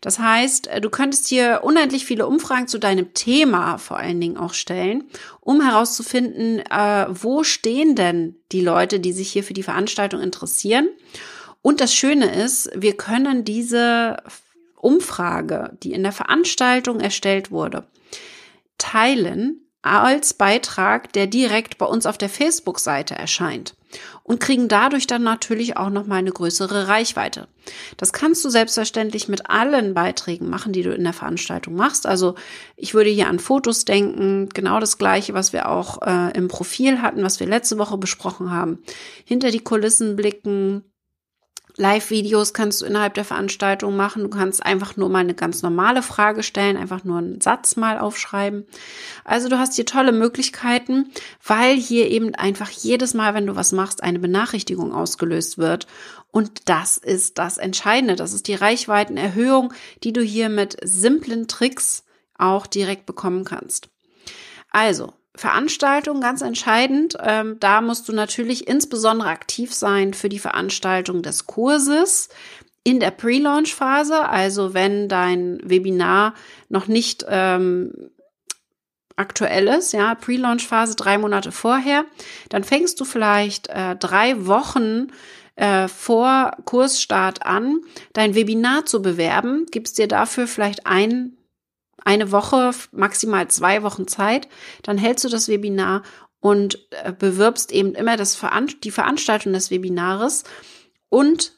Das 0.00 0.18
heißt, 0.18 0.68
äh, 0.68 0.80
du 0.80 0.90
könntest 0.90 1.28
hier 1.28 1.60
unendlich 1.62 2.04
viele 2.04 2.26
Umfragen 2.26 2.68
zu 2.68 2.78
deinem 2.78 3.14
Thema 3.14 3.78
vor 3.78 3.96
allen 3.96 4.20
Dingen 4.20 4.36
auch 4.36 4.54
stellen, 4.54 5.04
um 5.40 5.60
herauszufinden, 5.60 6.60
äh, 6.60 7.06
wo 7.08 7.44
stehen 7.44 7.94
denn 7.94 8.36
die 8.52 8.60
Leute, 8.60 9.00
die 9.00 9.12
sich 9.12 9.30
hier 9.30 9.44
für 9.44 9.54
die 9.54 9.62
Veranstaltung 9.62 10.20
interessieren. 10.20 10.88
Und 11.62 11.80
das 11.80 11.94
Schöne 11.94 12.32
ist, 12.32 12.70
wir 12.74 12.96
können 12.96 13.44
diese 13.44 14.18
Umfrage, 14.76 15.76
die 15.82 15.92
in 15.92 16.02
der 16.02 16.12
Veranstaltung 16.12 17.00
erstellt 17.00 17.50
wurde, 17.50 17.86
teilen 18.78 19.65
als 19.86 20.34
Beitrag, 20.34 21.12
der 21.12 21.26
direkt 21.26 21.78
bei 21.78 21.86
uns 21.86 22.06
auf 22.06 22.18
der 22.18 22.28
Facebook-Seite 22.28 23.14
erscheint 23.14 23.74
und 24.22 24.40
kriegen 24.40 24.68
dadurch 24.68 25.06
dann 25.06 25.22
natürlich 25.22 25.76
auch 25.76 25.90
noch 25.90 26.06
mal 26.06 26.16
eine 26.16 26.32
größere 26.32 26.88
Reichweite. 26.88 27.48
Das 27.96 28.12
kannst 28.12 28.44
du 28.44 28.50
selbstverständlich 28.50 29.28
mit 29.28 29.48
allen 29.48 29.94
Beiträgen 29.94 30.48
machen, 30.48 30.72
die 30.72 30.82
du 30.82 30.92
in 30.92 31.04
der 31.04 31.12
Veranstaltung 31.12 31.74
machst. 31.74 32.06
Also 32.06 32.34
ich 32.76 32.94
würde 32.94 33.10
hier 33.10 33.28
an 33.28 33.38
Fotos 33.38 33.84
denken, 33.84 34.48
genau 34.52 34.80
das 34.80 34.98
gleiche, 34.98 35.34
was 35.34 35.52
wir 35.52 35.68
auch 35.68 36.02
äh, 36.02 36.36
im 36.36 36.48
Profil 36.48 37.02
hatten, 37.02 37.22
was 37.22 37.40
wir 37.40 37.46
letzte 37.46 37.78
Woche 37.78 37.98
besprochen 37.98 38.50
haben. 38.50 38.80
Hinter 39.24 39.50
die 39.50 39.60
Kulissen 39.60 40.16
blicken, 40.16 40.84
Live-Videos 41.76 42.54
kannst 42.54 42.80
du 42.80 42.86
innerhalb 42.86 43.14
der 43.14 43.24
Veranstaltung 43.24 43.96
machen. 43.96 44.22
Du 44.22 44.28
kannst 44.28 44.64
einfach 44.64 44.96
nur 44.96 45.08
mal 45.08 45.18
eine 45.18 45.34
ganz 45.34 45.62
normale 45.62 46.02
Frage 46.02 46.42
stellen, 46.42 46.76
einfach 46.76 47.04
nur 47.04 47.18
einen 47.18 47.40
Satz 47.40 47.76
mal 47.76 47.98
aufschreiben. 47.98 48.66
Also 49.24 49.48
du 49.48 49.58
hast 49.58 49.74
hier 49.74 49.84
tolle 49.84 50.12
Möglichkeiten, 50.12 51.10
weil 51.44 51.76
hier 51.76 52.10
eben 52.10 52.34
einfach 52.34 52.70
jedes 52.70 53.12
Mal, 53.14 53.34
wenn 53.34 53.46
du 53.46 53.56
was 53.56 53.72
machst, 53.72 54.02
eine 54.02 54.18
Benachrichtigung 54.18 54.92
ausgelöst 54.92 55.58
wird. 55.58 55.86
Und 56.30 56.68
das 56.68 56.96
ist 56.96 57.38
das 57.38 57.58
Entscheidende. 57.58 58.16
Das 58.16 58.32
ist 58.32 58.48
die 58.48 58.54
Reichweitenerhöhung, 58.54 59.72
die 60.02 60.12
du 60.12 60.22
hier 60.22 60.48
mit 60.48 60.76
simplen 60.82 61.46
Tricks 61.48 62.04
auch 62.38 62.66
direkt 62.66 63.06
bekommen 63.06 63.44
kannst. 63.44 63.88
Also, 64.70 65.14
Veranstaltung 65.36 66.20
ganz 66.20 66.40
entscheidend. 66.40 67.16
Ähm, 67.22 67.56
da 67.60 67.80
musst 67.80 68.08
du 68.08 68.12
natürlich 68.12 68.66
insbesondere 68.66 69.28
aktiv 69.28 69.74
sein 69.74 70.14
für 70.14 70.28
die 70.28 70.38
Veranstaltung 70.38 71.22
des 71.22 71.46
Kurses 71.46 72.28
in 72.84 73.00
der 73.00 73.10
Pre-Launch-Phase. 73.10 74.28
Also 74.28 74.74
wenn 74.74 75.08
dein 75.08 75.60
Webinar 75.62 76.34
noch 76.68 76.86
nicht 76.86 77.24
ähm, 77.28 78.10
aktuell 79.16 79.68
ist, 79.68 79.92
ja, 79.92 80.14
Pre-Launch-Phase 80.14 80.94
drei 80.94 81.18
Monate 81.18 81.52
vorher, 81.52 82.04
dann 82.48 82.64
fängst 82.64 83.00
du 83.00 83.04
vielleicht 83.04 83.68
äh, 83.68 83.96
drei 83.96 84.46
Wochen 84.46 85.08
äh, 85.56 85.88
vor 85.88 86.52
Kursstart 86.64 87.44
an, 87.44 87.80
dein 88.12 88.34
Webinar 88.34 88.86
zu 88.86 89.02
bewerben, 89.02 89.66
gibst 89.70 89.98
dir 89.98 90.06
dafür 90.06 90.46
vielleicht 90.46 90.86
ein 90.86 91.36
eine 92.06 92.30
Woche, 92.30 92.70
maximal 92.92 93.48
zwei 93.48 93.82
Wochen 93.82 94.06
Zeit. 94.06 94.48
Dann 94.82 94.96
hältst 94.96 95.24
du 95.24 95.28
das 95.28 95.48
Webinar 95.48 96.02
und 96.38 96.86
äh, 96.90 97.12
bewirbst 97.12 97.72
eben 97.72 97.94
immer 97.94 98.16
das 98.16 98.36
Veran 98.36 98.72
die 98.84 98.92
Veranstaltung 98.92 99.52
des 99.52 99.72
Webinares. 99.72 100.44
Und 101.08 101.52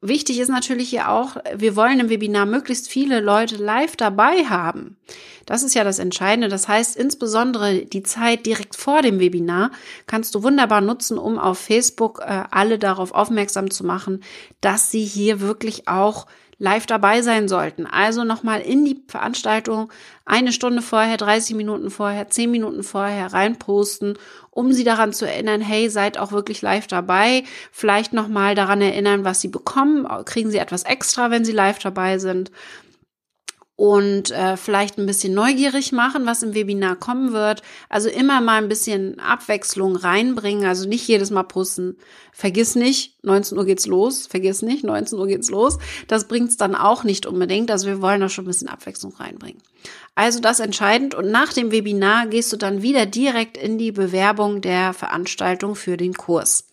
wichtig 0.00 0.40
ist 0.40 0.48
natürlich 0.48 0.90
hier 0.90 1.08
auch, 1.08 1.36
wir 1.54 1.76
wollen 1.76 2.00
im 2.00 2.08
Webinar 2.08 2.46
möglichst 2.46 2.88
viele 2.88 3.20
Leute 3.20 3.56
live 3.56 3.94
dabei 3.94 4.46
haben. 4.46 4.96
Das 5.46 5.62
ist 5.62 5.74
ja 5.74 5.84
das 5.84 6.00
Entscheidende. 6.00 6.48
Das 6.48 6.66
heißt, 6.66 6.96
insbesondere 6.96 7.86
die 7.86 8.02
Zeit 8.02 8.44
direkt 8.44 8.74
vor 8.74 9.02
dem 9.02 9.20
Webinar 9.20 9.70
kannst 10.08 10.34
du 10.34 10.42
wunderbar 10.42 10.80
nutzen, 10.80 11.16
um 11.16 11.38
auf 11.38 11.58
Facebook 11.58 12.20
äh, 12.22 12.42
alle 12.50 12.80
darauf 12.80 13.12
aufmerksam 13.12 13.70
zu 13.70 13.86
machen, 13.86 14.24
dass 14.60 14.90
sie 14.90 15.04
hier 15.04 15.40
wirklich 15.40 15.86
auch 15.86 16.26
live 16.62 16.86
dabei 16.86 17.22
sein 17.22 17.48
sollten. 17.48 17.86
Also 17.86 18.22
nochmal 18.22 18.60
in 18.60 18.84
die 18.84 19.02
Veranstaltung 19.08 19.92
eine 20.24 20.52
Stunde 20.52 20.80
vorher, 20.80 21.16
30 21.16 21.56
Minuten 21.56 21.90
vorher, 21.90 22.28
10 22.28 22.52
Minuten 22.52 22.84
vorher 22.84 23.32
reinposten, 23.32 24.16
um 24.50 24.72
sie 24.72 24.84
daran 24.84 25.12
zu 25.12 25.26
erinnern, 25.26 25.60
hey, 25.60 25.90
seid 25.90 26.18
auch 26.18 26.30
wirklich 26.30 26.62
live 26.62 26.86
dabei. 26.86 27.42
Vielleicht 27.72 28.12
nochmal 28.12 28.54
daran 28.54 28.80
erinnern, 28.80 29.24
was 29.24 29.40
sie 29.40 29.48
bekommen. 29.48 30.06
Kriegen 30.24 30.52
sie 30.52 30.58
etwas 30.58 30.84
extra, 30.84 31.32
wenn 31.32 31.44
sie 31.44 31.50
live 31.50 31.80
dabei 31.80 32.18
sind 32.18 32.52
und 33.74 34.30
äh, 34.30 34.56
vielleicht 34.56 34.98
ein 34.98 35.06
bisschen 35.06 35.32
neugierig 35.32 35.92
machen, 35.92 36.26
was 36.26 36.42
im 36.42 36.54
Webinar 36.54 36.96
kommen 36.96 37.32
wird. 37.32 37.62
Also 37.88 38.08
immer 38.08 38.40
mal 38.40 38.62
ein 38.62 38.68
bisschen 38.68 39.18
Abwechslung 39.18 39.96
reinbringen. 39.96 40.66
Also 40.66 40.88
nicht 40.88 41.08
jedes 41.08 41.30
Mal 41.30 41.44
posten. 41.44 41.96
Vergiss 42.32 42.74
nicht, 42.74 43.24
19 43.24 43.56
Uhr 43.56 43.64
geht's 43.64 43.86
los. 43.86 44.26
Vergiss 44.26 44.62
nicht, 44.62 44.84
19 44.84 45.18
Uhr 45.18 45.26
geht's 45.26 45.50
los. 45.50 45.78
Das 46.06 46.28
bringt's 46.28 46.56
dann 46.56 46.74
auch 46.74 47.02
nicht 47.02 47.24
unbedingt. 47.26 47.70
Also 47.70 47.86
wir 47.86 48.02
wollen 48.02 48.20
da 48.20 48.28
schon 48.28 48.44
ein 48.44 48.48
bisschen 48.48 48.68
Abwechslung 48.68 49.14
reinbringen. 49.14 49.62
Also 50.14 50.40
das 50.40 50.60
entscheidend. 50.60 51.14
Und 51.14 51.30
nach 51.30 51.52
dem 51.52 51.72
Webinar 51.72 52.26
gehst 52.26 52.52
du 52.52 52.58
dann 52.58 52.82
wieder 52.82 53.06
direkt 53.06 53.56
in 53.56 53.78
die 53.78 53.92
Bewerbung 53.92 54.60
der 54.60 54.92
Veranstaltung 54.92 55.74
für 55.74 55.96
den 55.96 56.12
Kurs. 56.12 56.68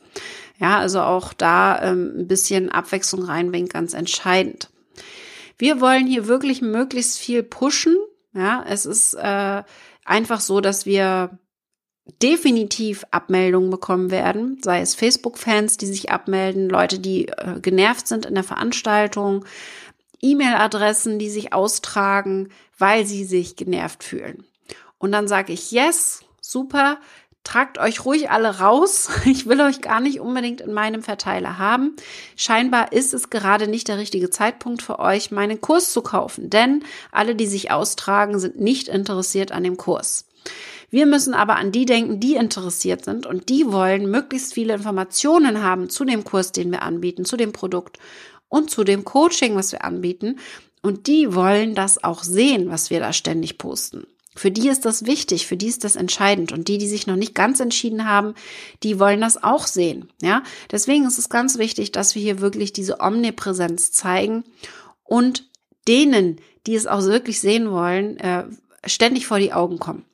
Ja, 0.59 0.79
also 0.79 0.99
auch 1.01 1.31
da 1.31 1.81
ähm, 1.81 2.13
ein 2.19 2.27
bisschen 2.27 2.69
Abwechslung 2.69 3.23
reinbringen, 3.23 3.69
ganz 3.69 3.93
entscheidend. 3.93 4.69
Wir 5.59 5.81
wollen 5.81 6.07
hier 6.07 6.27
wirklich 6.27 6.63
möglichst 6.63 7.19
viel 7.19 7.43
pushen. 7.43 7.95
Ja, 8.33 8.63
es 8.67 8.85
ist 8.85 9.13
äh, 9.13 9.63
einfach 10.05 10.39
so, 10.39 10.61
dass 10.61 10.85
wir 10.85 11.37
definitiv 12.21 13.05
Abmeldungen 13.11 13.69
bekommen 13.69 14.09
werden, 14.09 14.59
sei 14.63 14.81
es 14.81 14.95
Facebook-Fans, 14.95 15.77
die 15.77 15.85
sich 15.85 16.09
abmelden, 16.09 16.69
Leute, 16.69 16.99
die 16.99 17.27
äh, 17.27 17.59
genervt 17.61 18.07
sind 18.07 18.25
in 18.25 18.33
der 18.33 18.43
Veranstaltung, 18.43 19.45
E-Mail-Adressen, 20.21 21.19
die 21.19 21.29
sich 21.29 21.53
austragen, 21.53 22.49
weil 22.77 23.05
sie 23.05 23.25
sich 23.25 23.55
genervt 23.55 24.03
fühlen. 24.03 24.45
Und 24.97 25.11
dann 25.11 25.27
sage 25.27 25.53
ich, 25.53 25.71
yes, 25.71 26.23
super, 26.41 26.99
tragt 27.43 27.77
euch 27.77 28.05
ruhig 28.05 28.29
alle 28.29 28.59
raus. 28.59 29.09
Ich 29.25 29.47
will 29.47 29.61
euch 29.61 29.81
gar 29.81 29.99
nicht 29.99 30.19
unbedingt 30.19 30.61
in 30.61 30.73
meinem 30.73 31.01
Verteiler 31.01 31.57
haben. 31.57 31.95
Scheinbar 32.35 32.91
ist 32.93 33.13
es 33.13 33.29
gerade 33.29 33.67
nicht 33.67 33.87
der 33.87 33.97
richtige 33.97 34.29
Zeitpunkt 34.29 34.81
für 34.81 34.99
euch, 34.99 35.31
meinen 35.31 35.61
Kurs 35.61 35.91
zu 35.91 36.01
kaufen, 36.01 36.49
denn 36.49 36.83
alle, 37.11 37.35
die 37.35 37.47
sich 37.47 37.71
austragen, 37.71 38.39
sind 38.39 38.59
nicht 38.59 38.87
interessiert 38.87 39.51
an 39.51 39.63
dem 39.63 39.77
Kurs. 39.77 40.25
Wir 40.89 41.05
müssen 41.05 41.33
aber 41.33 41.57
an 41.57 41.71
die 41.71 41.85
denken, 41.85 42.19
die 42.19 42.35
interessiert 42.35 43.05
sind 43.05 43.25
und 43.25 43.49
die 43.49 43.71
wollen 43.71 44.09
möglichst 44.09 44.53
viele 44.53 44.73
Informationen 44.73 45.61
haben 45.61 45.89
zu 45.89 46.03
dem 46.03 46.23
Kurs, 46.23 46.51
den 46.51 46.71
wir 46.71 46.81
anbieten, 46.81 47.25
zu 47.25 47.37
dem 47.37 47.51
Produkt 47.51 47.99
und 48.47 48.71
zu 48.71 48.83
dem 48.83 49.05
Coaching, 49.05 49.55
was 49.55 49.71
wir 49.71 49.83
anbieten. 49.83 50.39
Und 50.81 51.07
die 51.07 51.35
wollen 51.35 51.75
das 51.75 52.03
auch 52.03 52.23
sehen, 52.23 52.69
was 52.69 52.89
wir 52.89 52.99
da 52.99 53.13
ständig 53.13 53.57
posten. 53.57 54.07
Für 54.39 54.51
die 54.51 54.69
ist 54.69 54.85
das 54.85 55.05
wichtig, 55.05 55.47
für 55.47 55.57
die 55.57 55.67
ist 55.67 55.83
das 55.83 55.97
entscheidend. 55.97 56.53
Und 56.53 56.69
die, 56.69 56.77
die 56.77 56.87
sich 56.87 57.07
noch 57.07 57.17
nicht 57.17 57.35
ganz 57.35 57.59
entschieden 57.59 58.07
haben, 58.07 58.35
die 58.83 58.97
wollen 58.97 59.19
das 59.19 59.43
auch 59.43 59.67
sehen. 59.67 60.09
Ja, 60.21 60.43
deswegen 60.71 61.05
ist 61.05 61.17
es 61.17 61.27
ganz 61.27 61.57
wichtig, 61.57 61.91
dass 61.91 62.15
wir 62.15 62.21
hier 62.21 62.39
wirklich 62.39 62.71
diese 62.71 63.01
Omnipräsenz 63.01 63.91
zeigen 63.91 64.45
und 65.03 65.43
denen, 65.89 66.39
die 66.67 66.75
es 66.75 66.87
auch 66.87 67.03
wirklich 67.03 67.41
sehen 67.41 67.69
wollen, 67.69 68.15
äh, 68.15 68.45
ständig 68.85 69.27
vor 69.27 69.39
die 69.39 69.51
Augen 69.51 69.77
kommen. 69.77 70.05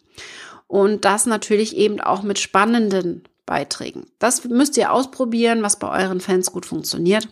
Und 0.66 1.06
das 1.06 1.28
natürlich 1.28 1.78
eben 1.78 2.02
auch 2.02 2.24
mit 2.24 2.40
spannenden 2.40 3.26
Beiträgen. 3.46 4.08
Das 4.18 4.44
müsst 4.46 4.76
ihr 4.76 4.92
ausprobieren, 4.92 5.62
was 5.62 5.78
bei 5.78 6.04
euren 6.04 6.20
Fans 6.20 6.52
gut 6.52 6.66
funktioniert. 6.66 7.30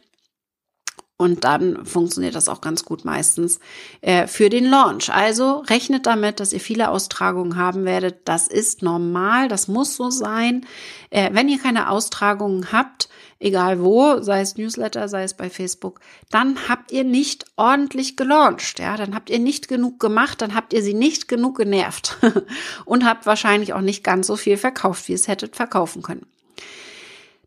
Und 1.16 1.44
dann 1.44 1.86
funktioniert 1.86 2.34
das 2.34 2.50
auch 2.50 2.60
ganz 2.60 2.86
gut 2.86 3.06
meistens 3.06 3.60
äh, 4.02 4.26
für 4.26 4.50
den 4.50 4.66
Launch. 4.66 5.14
Also 5.14 5.60
rechnet 5.60 6.08
damit, 6.08 6.40
dass 6.40 6.54
ihr 6.54 6.60
viele 6.60 6.90
Austragungen 6.90 7.56
haben 7.56 7.86
werdet. 7.86 8.22
Das 8.26 8.48
ist 8.48 8.82
normal, 8.82 9.48
das 9.48 9.68
muss 9.68 9.96
so 9.96 10.10
sein. 10.10 10.66
Äh, 11.12 11.30
wenn 11.34 11.50
ihr 11.50 11.60
keine 11.60 11.90
Austragungen 11.90 12.72
habt, 12.72 13.10
egal 13.40 13.82
wo, 13.84 14.22
sei 14.22 14.42
es 14.42 14.58
Newsletter, 14.58 15.08
sei 15.08 15.24
es 15.24 15.36
bei 15.36 15.52
Facebook, 15.52 16.00
dann 16.32 16.68
habt 16.68 16.92
ihr 16.92 17.04
nicht 17.04 17.46
ordentlich 17.58 18.18
gelauncht. 18.18 18.80
Ja, 18.80 18.98
dann 18.98 19.14
habt 19.14 19.30
ihr 19.30 19.40
nicht 19.40 19.68
genug 19.68 20.00
gemacht, 20.00 20.42
dann 20.42 20.56
habt 20.56 20.74
ihr 20.74 20.82
sie 20.82 20.96
nicht 20.96 21.28
genug 21.28 21.58
genervt 21.58 22.18
und 22.86 23.06
habt 23.06 23.28
wahrscheinlich 23.28 23.74
auch 23.74 23.82
nicht 23.82 24.04
ganz 24.04 24.26
so 24.26 24.36
viel 24.36 24.58
verkauft, 24.58 25.08
wie 25.08 25.14
es 25.14 25.28
hättet 25.28 25.56
verkaufen 25.56 26.02
können. 26.02 26.26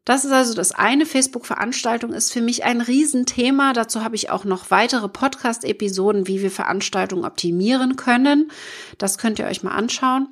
Das 0.06 0.24
ist 0.24 0.30
also 0.30 0.54
das 0.54 0.70
eine. 0.70 1.04
Facebook-Veranstaltung 1.04 2.12
ist 2.12 2.32
für 2.32 2.40
mich 2.40 2.64
ein 2.64 2.80
Riesenthema. 2.80 3.72
Dazu 3.72 4.04
habe 4.04 4.14
ich 4.14 4.30
auch 4.30 4.44
noch 4.44 4.70
weitere 4.70 5.08
Podcast-Episoden, 5.08 6.28
wie 6.28 6.40
wir 6.42 6.52
Veranstaltungen 6.52 7.24
optimieren 7.24 7.96
können. 7.96 8.52
Das 8.98 9.18
könnt 9.18 9.40
ihr 9.40 9.46
euch 9.46 9.64
mal 9.64 9.72
anschauen. 9.72 10.28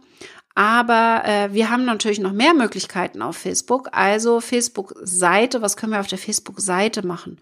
Aber 0.54 1.23
äh, 1.25 1.52
wir 1.52 1.71
haben 1.71 1.85
natürlich 1.85 2.21
noch 2.21 2.33
mehr 2.33 2.54
Möglichkeiten 2.54 3.21
auf 3.21 3.37
Facebook. 3.37 3.88
Also 3.90 4.40
Facebook-Seite, 4.40 5.61
was 5.61 5.76
können 5.76 5.90
wir 5.90 5.99
auf 5.99 6.07
der 6.07 6.19
Facebook-Seite 6.19 7.04
machen, 7.04 7.40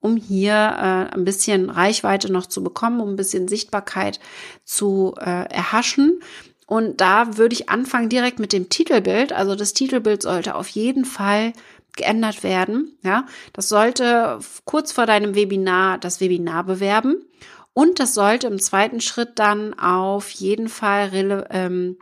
um 0.00 0.16
hier 0.16 0.54
äh, 0.54 1.14
ein 1.14 1.26
bisschen 1.26 1.68
Reichweite 1.68 2.32
noch 2.32 2.46
zu 2.46 2.64
bekommen, 2.64 3.02
um 3.02 3.10
ein 3.10 3.16
bisschen 3.16 3.46
Sichtbarkeit 3.46 4.20
zu 4.64 5.14
äh, 5.18 5.52
erhaschen. 5.52 6.20
Und 6.66 7.02
da 7.02 7.36
würde 7.36 7.54
ich 7.54 7.68
anfangen 7.68 8.08
direkt 8.08 8.38
mit 8.38 8.52
dem 8.52 8.70
Titelbild. 8.70 9.34
Also 9.34 9.54
das 9.54 9.74
Titelbild 9.74 10.22
sollte 10.22 10.54
auf 10.54 10.68
jeden 10.68 11.04
Fall 11.04 11.52
geändert 11.96 12.42
werden. 12.42 12.96
Ja, 13.02 13.26
das 13.52 13.68
sollte 13.68 14.38
kurz 14.64 14.92
vor 14.92 15.06
deinem 15.06 15.34
Webinar 15.34 15.98
das 15.98 16.20
Webinar 16.20 16.64
bewerben 16.64 17.24
und 17.72 17.98
das 17.98 18.14
sollte 18.14 18.46
im 18.46 18.60
zweiten 18.60 19.00
Schritt 19.00 19.32
dann 19.38 19.78
auf 19.78 20.30
jeden 20.30 20.68
Fall 20.68 21.46
ähm, 21.50 21.98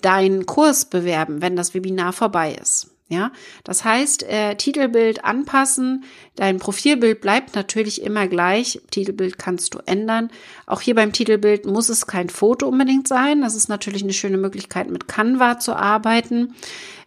deinen 0.00 0.46
Kurs 0.46 0.84
bewerben, 0.84 1.42
wenn 1.42 1.56
das 1.56 1.74
Webinar 1.74 2.12
vorbei 2.12 2.56
ist. 2.60 2.90
Ja, 3.12 3.30
das 3.62 3.84
heißt, 3.84 4.22
äh, 4.22 4.54
Titelbild 4.54 5.22
anpassen. 5.22 6.04
Dein 6.34 6.58
Profilbild 6.58 7.20
bleibt 7.20 7.54
natürlich 7.54 8.00
immer 8.00 8.26
gleich. 8.26 8.80
Titelbild 8.90 9.38
kannst 9.38 9.74
du 9.74 9.80
ändern. 9.84 10.30
Auch 10.64 10.80
hier 10.80 10.94
beim 10.94 11.12
Titelbild 11.12 11.66
muss 11.66 11.90
es 11.90 12.06
kein 12.06 12.30
Foto 12.30 12.66
unbedingt 12.66 13.06
sein. 13.06 13.42
Das 13.42 13.54
ist 13.54 13.68
natürlich 13.68 14.02
eine 14.02 14.14
schöne 14.14 14.38
Möglichkeit, 14.38 14.90
mit 14.90 15.08
Canva 15.08 15.58
zu 15.58 15.76
arbeiten, 15.76 16.54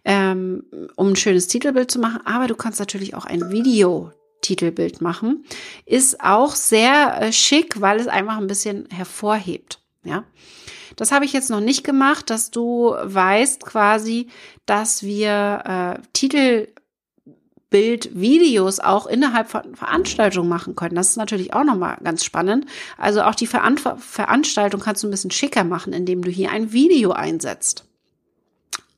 ähm, 0.04 0.62
um 0.94 1.08
ein 1.08 1.16
schönes 1.16 1.48
Titelbild 1.48 1.90
zu 1.90 1.98
machen. 1.98 2.20
Aber 2.24 2.46
du 2.46 2.54
kannst 2.54 2.78
natürlich 2.78 3.16
auch 3.16 3.24
ein 3.24 3.50
Video 3.50 4.12
Titelbild 4.42 5.00
machen. 5.00 5.44
Ist 5.86 6.20
auch 6.20 6.54
sehr 6.54 7.20
äh, 7.20 7.32
schick, 7.32 7.80
weil 7.80 7.98
es 7.98 8.06
einfach 8.06 8.36
ein 8.36 8.46
bisschen 8.46 8.88
hervorhebt. 8.90 9.80
Ja. 10.04 10.22
Das 10.96 11.12
habe 11.12 11.24
ich 11.26 11.32
jetzt 11.32 11.50
noch 11.50 11.60
nicht 11.60 11.84
gemacht, 11.84 12.30
dass 12.30 12.50
du 12.50 12.94
weißt 13.00 13.64
quasi, 13.64 14.28
dass 14.64 15.02
wir 15.02 15.62
äh, 15.64 16.00
Titelbildvideos 17.70 18.80
auch 18.80 19.06
innerhalb 19.06 19.50
von 19.50 19.76
Veranstaltungen 19.76 20.48
machen 20.48 20.74
können. 20.74 20.94
Das 20.94 21.10
ist 21.10 21.16
natürlich 21.16 21.52
auch 21.52 21.64
nochmal 21.64 21.98
ganz 22.02 22.24
spannend. 22.24 22.64
Also 22.96 23.22
auch 23.22 23.34
die 23.34 23.46
Veran 23.46 23.76
Veranstaltung 23.76 24.80
kannst 24.80 25.02
du 25.02 25.08
ein 25.08 25.10
bisschen 25.10 25.30
schicker 25.30 25.64
machen, 25.64 25.92
indem 25.92 26.22
du 26.22 26.30
hier 26.30 26.50
ein 26.50 26.72
Video 26.72 27.12
einsetzt. 27.12 27.84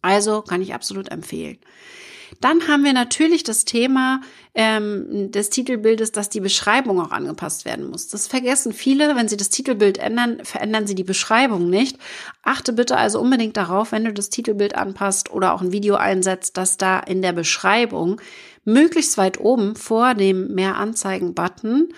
Also 0.00 0.42
kann 0.42 0.62
ich 0.62 0.74
absolut 0.74 1.10
empfehlen. 1.10 1.58
Dann 2.40 2.68
haben 2.68 2.84
wir 2.84 2.92
natürlich 2.92 3.42
das 3.42 3.64
Thema 3.64 4.20
ähm, 4.54 5.30
des 5.32 5.50
Titelbildes, 5.50 6.12
dass 6.12 6.28
die 6.28 6.40
Beschreibung 6.40 7.00
auch 7.00 7.10
angepasst 7.10 7.64
werden 7.64 7.90
muss. 7.90 8.08
Das 8.08 8.28
vergessen 8.28 8.72
viele. 8.72 9.16
Wenn 9.16 9.28
sie 9.28 9.36
das 9.36 9.50
Titelbild 9.50 9.98
ändern, 9.98 10.44
verändern 10.44 10.86
sie 10.86 10.94
die 10.94 11.04
Beschreibung 11.04 11.68
nicht. 11.68 11.98
Achte 12.42 12.72
bitte 12.72 12.96
also 12.96 13.20
unbedingt 13.20 13.56
darauf, 13.56 13.92
wenn 13.92 14.04
du 14.04 14.12
das 14.12 14.30
Titelbild 14.30 14.76
anpasst 14.76 15.30
oder 15.32 15.52
auch 15.52 15.60
ein 15.60 15.72
Video 15.72 15.96
einsetzt, 15.96 16.56
dass 16.56 16.76
da 16.76 17.00
in 17.00 17.22
der 17.22 17.32
Beschreibung 17.32 18.20
möglichst 18.64 19.18
weit 19.18 19.40
oben 19.40 19.74
vor 19.76 20.14
dem 20.14 20.54
Mehr 20.54 20.76
Anzeigen-Button 20.76 21.92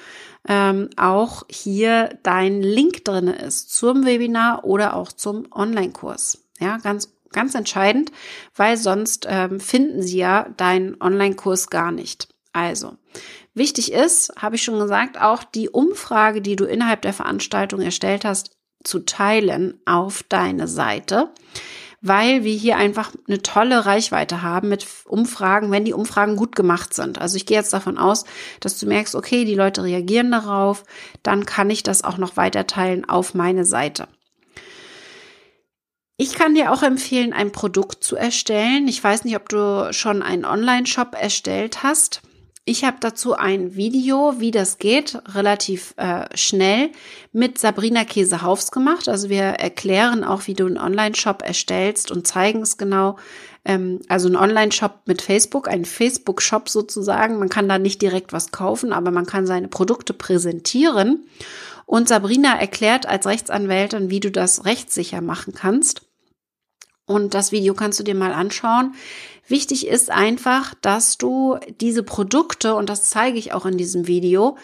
ähm, 0.49 0.89
auch 0.97 1.45
hier 1.51 2.19
dein 2.23 2.63
Link 2.63 3.05
drinne 3.05 3.37
ist 3.37 3.75
zum 3.75 4.07
Webinar 4.07 4.65
oder 4.65 4.95
auch 4.95 5.13
zum 5.13 5.47
Online-Kurs. 5.53 6.45
Ja, 6.61 6.79
ganz 6.79 7.13
Ganz 7.33 7.55
entscheidend, 7.55 8.11
weil 8.57 8.77
sonst 8.77 9.27
ähm, 9.29 9.61
finden 9.61 10.03
sie 10.03 10.19
ja 10.19 10.49
deinen 10.57 11.01
Online-Kurs 11.01 11.71
gar 11.71 11.93
nicht. 11.93 12.29
Also, 12.53 12.97
wichtig 13.55 13.93
ist, 13.93 14.33
habe 14.37 14.57
ich 14.57 14.63
schon 14.65 14.79
gesagt, 14.81 15.21
auch 15.21 15.45
die 15.45 15.69
Umfrage, 15.69 16.43
die 16.43 16.57
du 16.57 16.65
innerhalb 16.65 17.03
der 17.03 17.13
Veranstaltung 17.13 17.81
erstellt 17.81 18.25
hast, 18.25 18.51
zu 18.83 19.01
teilen 19.01 19.81
auf 19.85 20.25
deine 20.29 20.67
Seite, 20.67 21.31
weil 22.01 22.45
wir 22.45 22.55
hier 22.55 22.79
einfach 22.79 23.13
eine 23.29 23.43
tolle 23.43 23.85
Reichweite 23.85 24.43
haben 24.43 24.69
mit 24.69 24.87
Umfragen, 25.05 25.71
wenn 25.71 25.85
die 25.85 25.93
Umfragen 25.93 26.37
gut 26.37 26.57
gemacht 26.57 26.95
sind. 26.95 27.21
Also 27.21 27.37
ich 27.37 27.47
gehe 27.47 27.59
jetzt 27.59 27.75
davon 27.75 27.99
aus, 27.99 28.25
dass 28.61 28.79
du 28.79 28.87
merkst, 28.87 29.15
okay, 29.15 29.45
die 29.45 29.55
Leute 29.55 29.85
reagieren 29.85 30.33
darauf, 30.33 30.85
dann 31.23 31.45
kann 31.45 31.69
ich 31.69 31.83
das 31.83 32.03
auch 32.03 32.17
noch 32.17 32.37
weiter 32.37 32.67
teilen 32.67 33.07
auf 33.09 33.35
meine 33.35 33.67
Seite. 33.67 34.09
Ich 36.23 36.35
kann 36.35 36.55
dir 36.55 36.71
auch 36.71 36.83
empfehlen, 36.83 37.33
ein 37.33 37.51
Produkt 37.51 38.05
zu 38.05 38.15
erstellen. 38.15 38.89
Ich 38.89 39.03
weiß 39.03 39.25
nicht, 39.25 39.37
ob 39.37 39.49
du 39.49 39.91
schon 39.95 40.21
einen 40.21 40.45
Online-Shop 40.45 41.17
erstellt 41.19 41.83
hast. 41.83 42.21
Ich 42.67 42.85
habe 42.85 42.99
dazu 43.01 43.33
ein 43.33 43.75
Video, 43.75 44.35
wie 44.37 44.51
das 44.51 44.77
geht, 44.77 45.19
relativ 45.35 45.95
äh, 45.97 46.27
schnell 46.37 46.91
mit 47.33 47.57
Sabrina 47.57 48.05
Käsehaufs 48.05 48.71
gemacht. 48.71 49.09
Also 49.09 49.31
wir 49.31 49.45
erklären 49.45 50.23
auch, 50.23 50.47
wie 50.47 50.53
du 50.53 50.67
einen 50.67 50.77
Online-Shop 50.77 51.41
erstellst 51.41 52.11
und 52.11 52.27
zeigen 52.27 52.61
es 52.61 52.77
genau. 52.77 53.17
Ähm, 53.65 54.01
also 54.09 54.29
ein 54.29 54.37
Online-Shop 54.37 55.01
mit 55.07 55.23
Facebook, 55.23 55.69
ein 55.69 55.87
Facebook-Shop 55.87 56.69
sozusagen. 56.69 57.39
Man 57.39 57.49
kann 57.49 57.67
da 57.67 57.79
nicht 57.79 58.03
direkt 58.03 58.35
was 58.35 58.53
kaufen, 58.53 58.93
aber 58.93 59.11
man 59.11 59.25
kann 59.25 59.47
seine 59.47 59.69
Produkte 59.69 60.13
präsentieren. 60.13 61.25
Und 61.87 62.09
Sabrina 62.09 62.61
erklärt 62.61 63.07
als 63.07 63.27
Rechtsanwältin, 63.27 64.11
wie 64.11 64.21
du 64.21 64.31
das 64.31 64.67
rechtssicher 64.67 65.23
machen 65.23 65.55
kannst. 65.55 66.10
Und 67.11 67.35
das 67.35 67.51
Video 67.51 67.75
kannst 67.75 67.99
du 67.99 68.05
dir 68.05 68.15
mal 68.15 68.33
anschauen. 68.33 68.95
Wichtig 69.49 69.89
ist 69.89 70.13
einfach, 70.13 70.75
dass 70.81 71.19
du 71.19 71.59
diese 71.81 72.05
Produkte, 72.05 72.77
und 72.77 72.89
das 72.89 73.11
zeige 73.11 73.37
ich 73.37 73.53
auch 73.53 73.67
in 73.67 73.77
diesem 73.77 74.07
Video, 74.07 74.57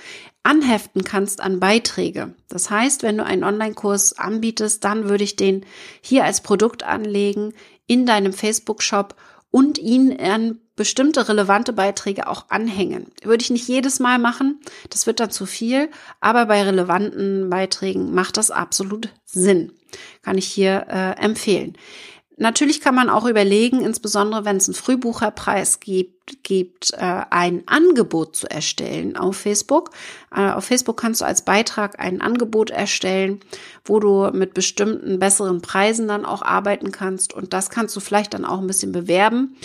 anheften 0.45 1.03
kannst 1.03 1.41
an 1.41 1.59
Beiträge. 1.59 2.37
Das 2.49 2.71
heißt, 2.71 3.03
wenn 3.03 3.17
du 3.17 3.25
einen 3.25 3.43
Online-Kurs 3.43 4.17
anbietest, 4.17 4.85
dann 4.85 5.09
würde 5.09 5.25
ich 5.25 5.35
den 5.35 5.67
hier 6.01 6.23
als 6.23 6.41
Produkt 6.41 6.85
anlegen 6.85 7.53
in 7.89 8.07
deinem 8.07 8.33
Facebook-Shop 8.33 9.17
und 9.51 9.79
ihn 9.79 10.17
an 10.17 10.61
bestimmte 10.77 11.29
relevante 11.29 11.73
Beiträge 11.73 12.29
auch 12.29 12.45
anhängen. 12.51 13.07
Würde 13.25 13.43
ich 13.43 13.51
nicht 13.51 13.67
jedes 13.67 13.99
Mal 13.99 14.21
machen, 14.21 14.61
das 14.91 15.09
wird 15.09 15.19
dann 15.19 15.33
zu 15.33 15.47
viel, 15.47 15.89
aber 16.21 16.47
bei 16.47 16.63
relevanten 16.63 17.51
Beiträgen 17.51 18.15
macht 18.15 18.37
das 18.37 18.53
absolut 18.53 19.09
Sinn. 19.25 19.73
Kann 20.23 20.39
ich 20.39 20.47
hier 20.47 20.87
äh, 20.89 21.13
empfehlen. 21.25 21.77
Natürlich 22.39 22.83
kann 22.83 22.95
man 22.95 23.09
auch 23.09 23.25
überlegen, 23.25 23.81
insbesondere 23.81 24.45
wenn 24.45 24.59
es 24.59 24.69
einen 24.69 24.75
Frühbucherpreis 24.75 25.81
gibt, 25.81 26.43
gibt 26.43 26.93
äh, 26.93 27.23
ein 27.31 27.63
Angebot 27.67 28.37
zu 28.37 28.51
erstellen 28.51 29.17
auf 29.17 29.39
Facebook. 29.39 29.91
Äh, 30.35 30.51
auf 30.51 30.67
Facebook 30.67 30.99
kannst 30.99 31.23
du 31.23 31.25
als 31.25 31.43
Beitrag 31.47 31.99
ein 31.99 32.21
Angebot 32.21 32.69
erstellen, 32.69 33.41
wo 33.87 34.01
du 34.01 34.31
mit 34.33 34.53
bestimmten 34.53 35.19
besseren 35.19 35.63
Preisen 35.63 36.09
dann 36.09 36.27
auch 36.27 36.43
arbeiten 36.43 36.93
kannst 36.93 37.33
und 37.33 37.55
das 37.55 37.71
kannst 37.71 37.97
du 37.97 38.01
vielleicht 38.01 38.35
dann 38.35 38.45
auch 38.45 38.61
ein 38.61 38.67
bisschen 38.67 38.93
bewerben. 38.93 39.57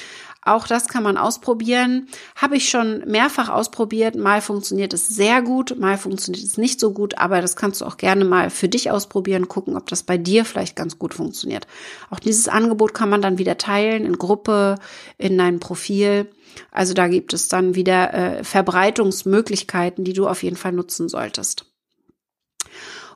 Auch 0.44 0.66
das 0.66 0.88
kann 0.88 1.04
man 1.04 1.18
ausprobieren. 1.18 2.08
Habe 2.36 2.58
ich 2.58 2.70
schon 2.70 3.04
mehrfach 3.06 3.50
ausprobiert. 3.50 4.16
Mal 4.16 4.42
funktioniert 4.42 4.92
es 4.92 5.08
sehr 5.08 5.44
gut, 5.44 5.78
mal 5.78 6.00
funktioniert 6.00 6.44
es 6.44 6.58
nicht 6.58 6.80
so 6.80 6.94
gut, 6.94 7.20
aber 7.20 7.42
das 7.42 7.56
kannst 7.56 7.82
du 7.82 7.86
auch 7.86 7.98
gerne 7.98 8.26
mal 8.26 8.50
für 8.50 8.68
dich 8.68 8.90
ausprobieren, 8.90 9.48
gucken, 9.48 9.78
ob 9.78 9.88
das 9.88 10.02
bei 10.02 10.18
dir 10.18 10.44
vielleicht 10.44 10.76
ganz 10.76 10.98
gut 10.98 11.14
funktioniert. 11.14 11.68
Auch 12.10 12.20
dieses 12.20 12.48
Angebot 12.48 12.96
kann 12.96 13.10
man 13.10 13.22
dann 13.22 13.38
wieder 13.38 13.60
teilen 13.60 14.04
in 14.04 14.18
Gruppe, 14.18 14.80
in 15.20 15.38
dein 15.38 15.60
Profil. 15.60 16.32
Also 16.72 16.96
da 16.96 17.08
gibt 17.08 17.34
es 17.34 17.48
dann 17.48 17.76
wieder 17.76 18.14
äh, 18.14 18.44
Verbreitungsmöglichkeiten, 18.44 20.04
die 20.04 20.14
du 20.14 20.28
auf 20.28 20.42
jeden 20.42 20.58
Fall 20.58 20.72
nutzen 20.72 21.08
solltest. 21.08 21.66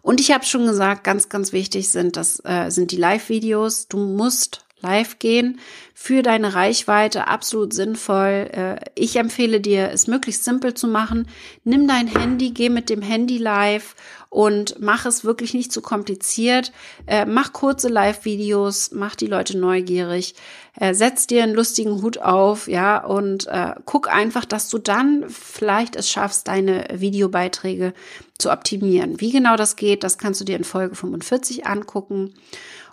Und 0.03 0.21
ich 0.21 0.31
habe 0.31 0.45
schon 0.45 0.67
gesagt, 0.67 1.03
ganz, 1.03 1.29
ganz 1.29 1.51
wichtig 1.51 1.89
sind 1.89 2.15
das 2.15 2.39
äh, 2.45 2.69
sind 2.69 2.91
die 2.91 2.97
Live-Videos. 2.97 3.87
Du 3.87 3.97
musst 3.97 4.64
live 4.81 5.19
gehen. 5.19 5.59
Für 5.93 6.21
deine 6.21 6.53
Reichweite 6.53 7.27
absolut 7.27 7.73
sinnvoll. 7.73 8.49
Äh, 8.51 8.75
ich 8.95 9.15
empfehle 9.15 9.61
dir, 9.61 9.91
es 9.91 10.07
möglichst 10.07 10.43
simpel 10.43 10.73
zu 10.73 10.87
machen. 10.87 11.27
Nimm 11.63 11.87
dein 11.87 12.07
Handy, 12.07 12.51
geh 12.51 12.69
mit 12.69 12.89
dem 12.89 13.01
Handy 13.01 13.37
live 13.37 13.95
und 14.29 14.81
mach 14.81 15.05
es 15.05 15.23
wirklich 15.23 15.53
nicht 15.53 15.71
zu 15.71 15.81
kompliziert. 15.81 16.73
Äh, 17.07 17.25
mach 17.25 17.53
kurze 17.53 17.87
Live-Videos, 17.87 18.91
mach 18.91 19.15
die 19.15 19.27
Leute 19.27 19.57
neugierig, 19.57 20.35
äh, 20.77 20.93
setz 20.93 21.25
dir 21.27 21.43
einen 21.43 21.55
lustigen 21.55 22.01
Hut 22.01 22.17
auf, 22.17 22.67
ja, 22.67 22.97
und 23.03 23.47
guck 23.85 24.13
einfach, 24.13 24.43
dass 24.43 24.69
du 24.69 24.77
dann 24.77 25.29
vielleicht 25.29 25.95
es 25.95 26.09
schaffst, 26.09 26.47
deine 26.47 26.85
Videobeiträge 26.93 27.93
zu 28.37 28.51
optimieren. 28.51 29.21
Wie 29.21 29.31
genau 29.31 29.55
das 29.55 29.77
geht, 29.77 30.03
das 30.03 30.17
kannst 30.17 30.41
du 30.41 30.45
dir 30.45 30.57
in 30.57 30.65
Folge 30.65 30.95
45 30.95 31.65
angucken. 31.65 32.33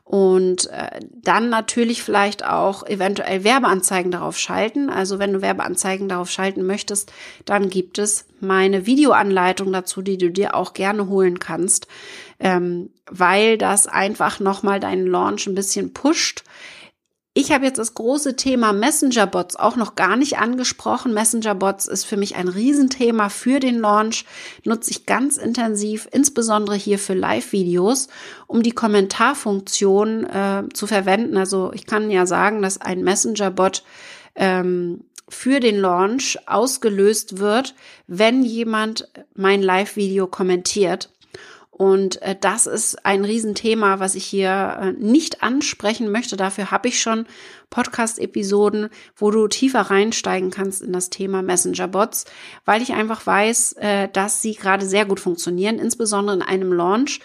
Und 0.05 0.69
äh, 0.71 1.01
dann 1.23 1.49
natürlich 1.49 2.03
vielleicht 2.03 2.45
auch 2.45 2.85
eventuell 2.87 3.45
Werbeanzeigen 3.45 4.11
darauf 4.11 4.37
schalten. 4.37 4.91
Also 4.91 5.19
wenn 5.19 5.33
du 5.33 5.43
Werbeanzeigen 5.43 6.09
darauf 6.09 6.31
schalten 6.31 6.67
möchtest, 6.67 7.13
dann 7.45 7.71
gibt 7.71 7.99
es 7.99 8.27
meine 8.41 8.85
Videoanleitung 8.87 9.73
dazu, 9.73 10.03
die 10.03 10.19
du 10.19 10.31
dir 10.31 10.55
auch 10.55 10.75
gerne 10.75 11.09
holen 11.09 11.39
kannst, 11.39 11.87
ähm, 12.41 12.91
weil 13.09 13.57
das 13.57 13.87
einfach 13.87 14.41
nochmal 14.41 14.81
deinen 14.81 15.07
Launch 15.07 15.47
ein 15.47 15.55
bisschen 15.55 15.93
pusht. 15.95 16.43
Ich 17.35 17.51
habe 17.51 17.65
jetzt 17.65 17.79
das 17.79 17.95
große 17.95 18.37
Thema 18.37 18.75
Messenger-Bots 18.75 19.57
auch 19.57 19.77
noch 19.77 19.95
gar 19.95 20.17
nicht 20.17 20.37
angesprochen. 20.37 21.15
Messenger-Bots 21.15 21.87
ist 21.87 22.05
für 22.05 22.19
mich 22.19 22.37
ein 22.37 22.49
Riesenthema 22.49 23.31
für 23.31 23.59
den 23.59 23.79
Launch. 23.79 24.27
Nutze 24.65 24.91
ich 24.91 25.07
ganz 25.07 25.39
intensiv, 25.39 26.07
insbesondere 26.13 26.77
hier 26.77 26.99
für 26.99 27.15
Live-Videos, 27.15 28.09
um 28.47 28.63
die 28.63 28.73
Kommentarfunktion 28.73 30.25
äh, 30.25 30.65
zu 30.75 30.87
verwenden. 30.87 31.39
Also 31.39 31.73
ich 31.73 31.87
kann 31.87 32.11
ja 32.11 32.27
sagen, 32.27 32.61
dass 32.61 32.79
ein 32.79 33.03
Messenger-Bot 33.03 33.83
ähm, 34.35 35.05
für 35.27 35.61
den 35.61 35.79
Launch 35.79 36.39
ausgelöst 36.45 37.39
wird, 37.39 37.75
wenn 38.07 38.43
jemand 38.43 39.09
mein 39.35 39.63
Live-Video 39.63 40.27
kommentiert. 40.27 41.09
Und 41.75 42.21
äh, 42.21 42.37
das 42.39 42.67
ist 42.67 43.05
ein 43.07 43.25
Riesenthema, 43.25 43.99
was 43.99 44.15
ich 44.15 44.27
hier 44.27 44.79
äh, 44.79 44.93
nicht 44.93 45.43
ansprechen 45.43 46.13
möchte. 46.13 46.37
Dafür 46.37 46.71
habe 46.71 46.89
ich 46.89 47.01
schon 47.01 47.27
Podcast-Episoden, 47.71 48.91
wo 49.17 49.31
du 49.31 49.49
tiefer 49.49 49.81
reinsteigen 49.81 50.51
kannst 50.51 50.83
in 50.83 50.93
das 50.93 51.09
Thema 51.09 51.41
Messenger-Bots, 51.41 52.27
weil 52.67 52.83
ich 52.83 52.93
einfach 52.93 53.27
weiß, 53.27 53.73
äh, 53.79 54.09
dass 54.13 54.43
sie 54.43 54.55
gerade 54.55 54.85
sehr 54.85 55.07
gut 55.07 55.19
funktionieren, 55.19 55.79
insbesondere 55.79 56.37
in 56.37 56.43
einem 56.43 56.75
Launch, 56.75 57.21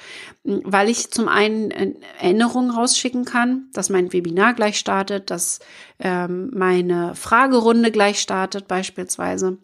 weil 0.46 0.88
ich 0.88 1.12
zum 1.12 1.28
einen 1.28 1.72
äh, 1.72 1.92
Erinnerungen 2.22 2.72
rausschicken 2.72 3.26
kann, 3.26 3.68
dass 3.74 3.90
mein 3.90 4.14
Webinar 4.14 4.54
gleich 4.54 4.80
startet, 4.80 5.30
dass 5.30 5.60
ähm, 6.00 6.52
meine 6.54 7.16
Fragerunde 7.16 7.92
gleich 7.92 8.22
startet 8.22 8.70
beispielsweise. 8.70 9.58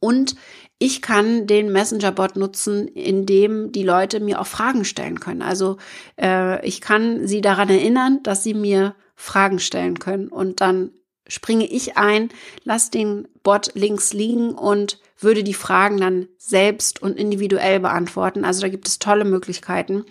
Und 0.00 0.34
ich 0.78 1.02
kann 1.02 1.46
den 1.46 1.70
Messenger-Bot 1.70 2.36
nutzen, 2.36 2.88
indem 2.88 3.70
die 3.70 3.82
Leute 3.82 4.18
mir 4.18 4.40
auch 4.40 4.46
Fragen 4.46 4.86
stellen 4.86 5.20
können. 5.20 5.42
Also 5.42 5.76
äh, 6.20 6.66
ich 6.66 6.80
kann 6.80 7.26
sie 7.26 7.42
daran 7.42 7.68
erinnern, 7.68 8.20
dass 8.22 8.42
sie 8.42 8.54
mir 8.54 8.94
Fragen 9.14 9.58
stellen 9.58 9.98
können. 9.98 10.28
Und 10.28 10.62
dann 10.62 10.92
springe 11.28 11.66
ich 11.66 11.98
ein, 11.98 12.30
lass 12.64 12.90
den 12.90 13.28
Bot 13.42 13.72
links 13.74 14.14
liegen 14.14 14.52
und 14.52 14.98
würde 15.18 15.44
die 15.44 15.54
Fragen 15.54 15.98
dann 15.98 16.28
selbst 16.38 17.02
und 17.02 17.18
individuell 17.18 17.78
beantworten. 17.80 18.44
Also 18.44 18.62
da 18.62 18.68
gibt 18.68 18.88
es 18.88 18.98
tolle 18.98 19.26
Möglichkeiten, 19.26 20.04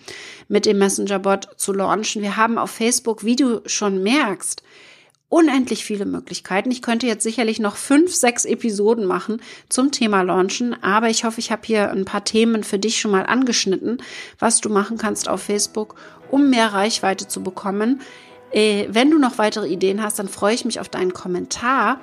mit 0.46 0.66
dem 0.66 0.78
Messenger-Bot 0.78 1.48
zu 1.56 1.72
launchen. 1.72 2.22
Wir 2.22 2.36
haben 2.36 2.58
auf 2.58 2.70
Facebook, 2.70 3.24
wie 3.24 3.36
du 3.36 3.60
schon 3.66 4.02
merkst, 4.04 4.62
unendlich 5.30 5.84
viele 5.84 6.04
Möglichkeiten. 6.04 6.70
Ich 6.70 6.82
könnte 6.82 7.06
jetzt 7.06 7.22
sicherlich 7.22 7.60
noch 7.60 7.76
fünf, 7.76 8.14
sechs 8.14 8.44
Episoden 8.44 9.06
machen 9.06 9.40
zum 9.70 9.92
Thema 9.92 10.22
Launchen, 10.22 10.82
aber 10.82 11.08
ich 11.08 11.24
hoffe, 11.24 11.40
ich 11.40 11.50
habe 11.50 11.62
hier 11.64 11.90
ein 11.90 12.04
paar 12.04 12.24
Themen 12.24 12.64
für 12.64 12.78
dich 12.78 13.00
schon 13.00 13.12
mal 13.12 13.24
angeschnitten, 13.24 14.02
was 14.38 14.60
du 14.60 14.68
machen 14.68 14.98
kannst 14.98 15.28
auf 15.28 15.42
Facebook, 15.42 15.94
um 16.30 16.50
mehr 16.50 16.74
Reichweite 16.74 17.28
zu 17.28 17.42
bekommen. 17.42 18.02
Äh, 18.50 18.88
wenn 18.90 19.10
du 19.10 19.18
noch 19.18 19.38
weitere 19.38 19.68
Ideen 19.68 20.02
hast, 20.02 20.18
dann 20.18 20.28
freue 20.28 20.54
ich 20.54 20.64
mich 20.64 20.80
auf 20.80 20.88
deinen 20.88 21.14
Kommentar 21.14 22.00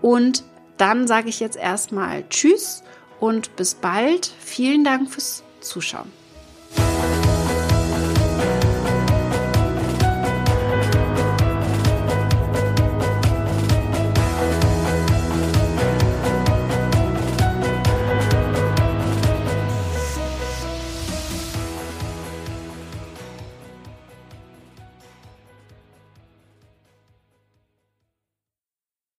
und 0.00 0.42
dann 0.78 1.06
sage 1.06 1.28
ich 1.28 1.40
jetzt 1.40 1.56
erstmal 1.56 2.26
Tschüss 2.30 2.82
und 3.20 3.54
bis 3.54 3.74
bald. 3.74 4.32
Vielen 4.40 4.82
Dank 4.82 5.10
fürs 5.10 5.44
Zuschauen. 5.60 6.10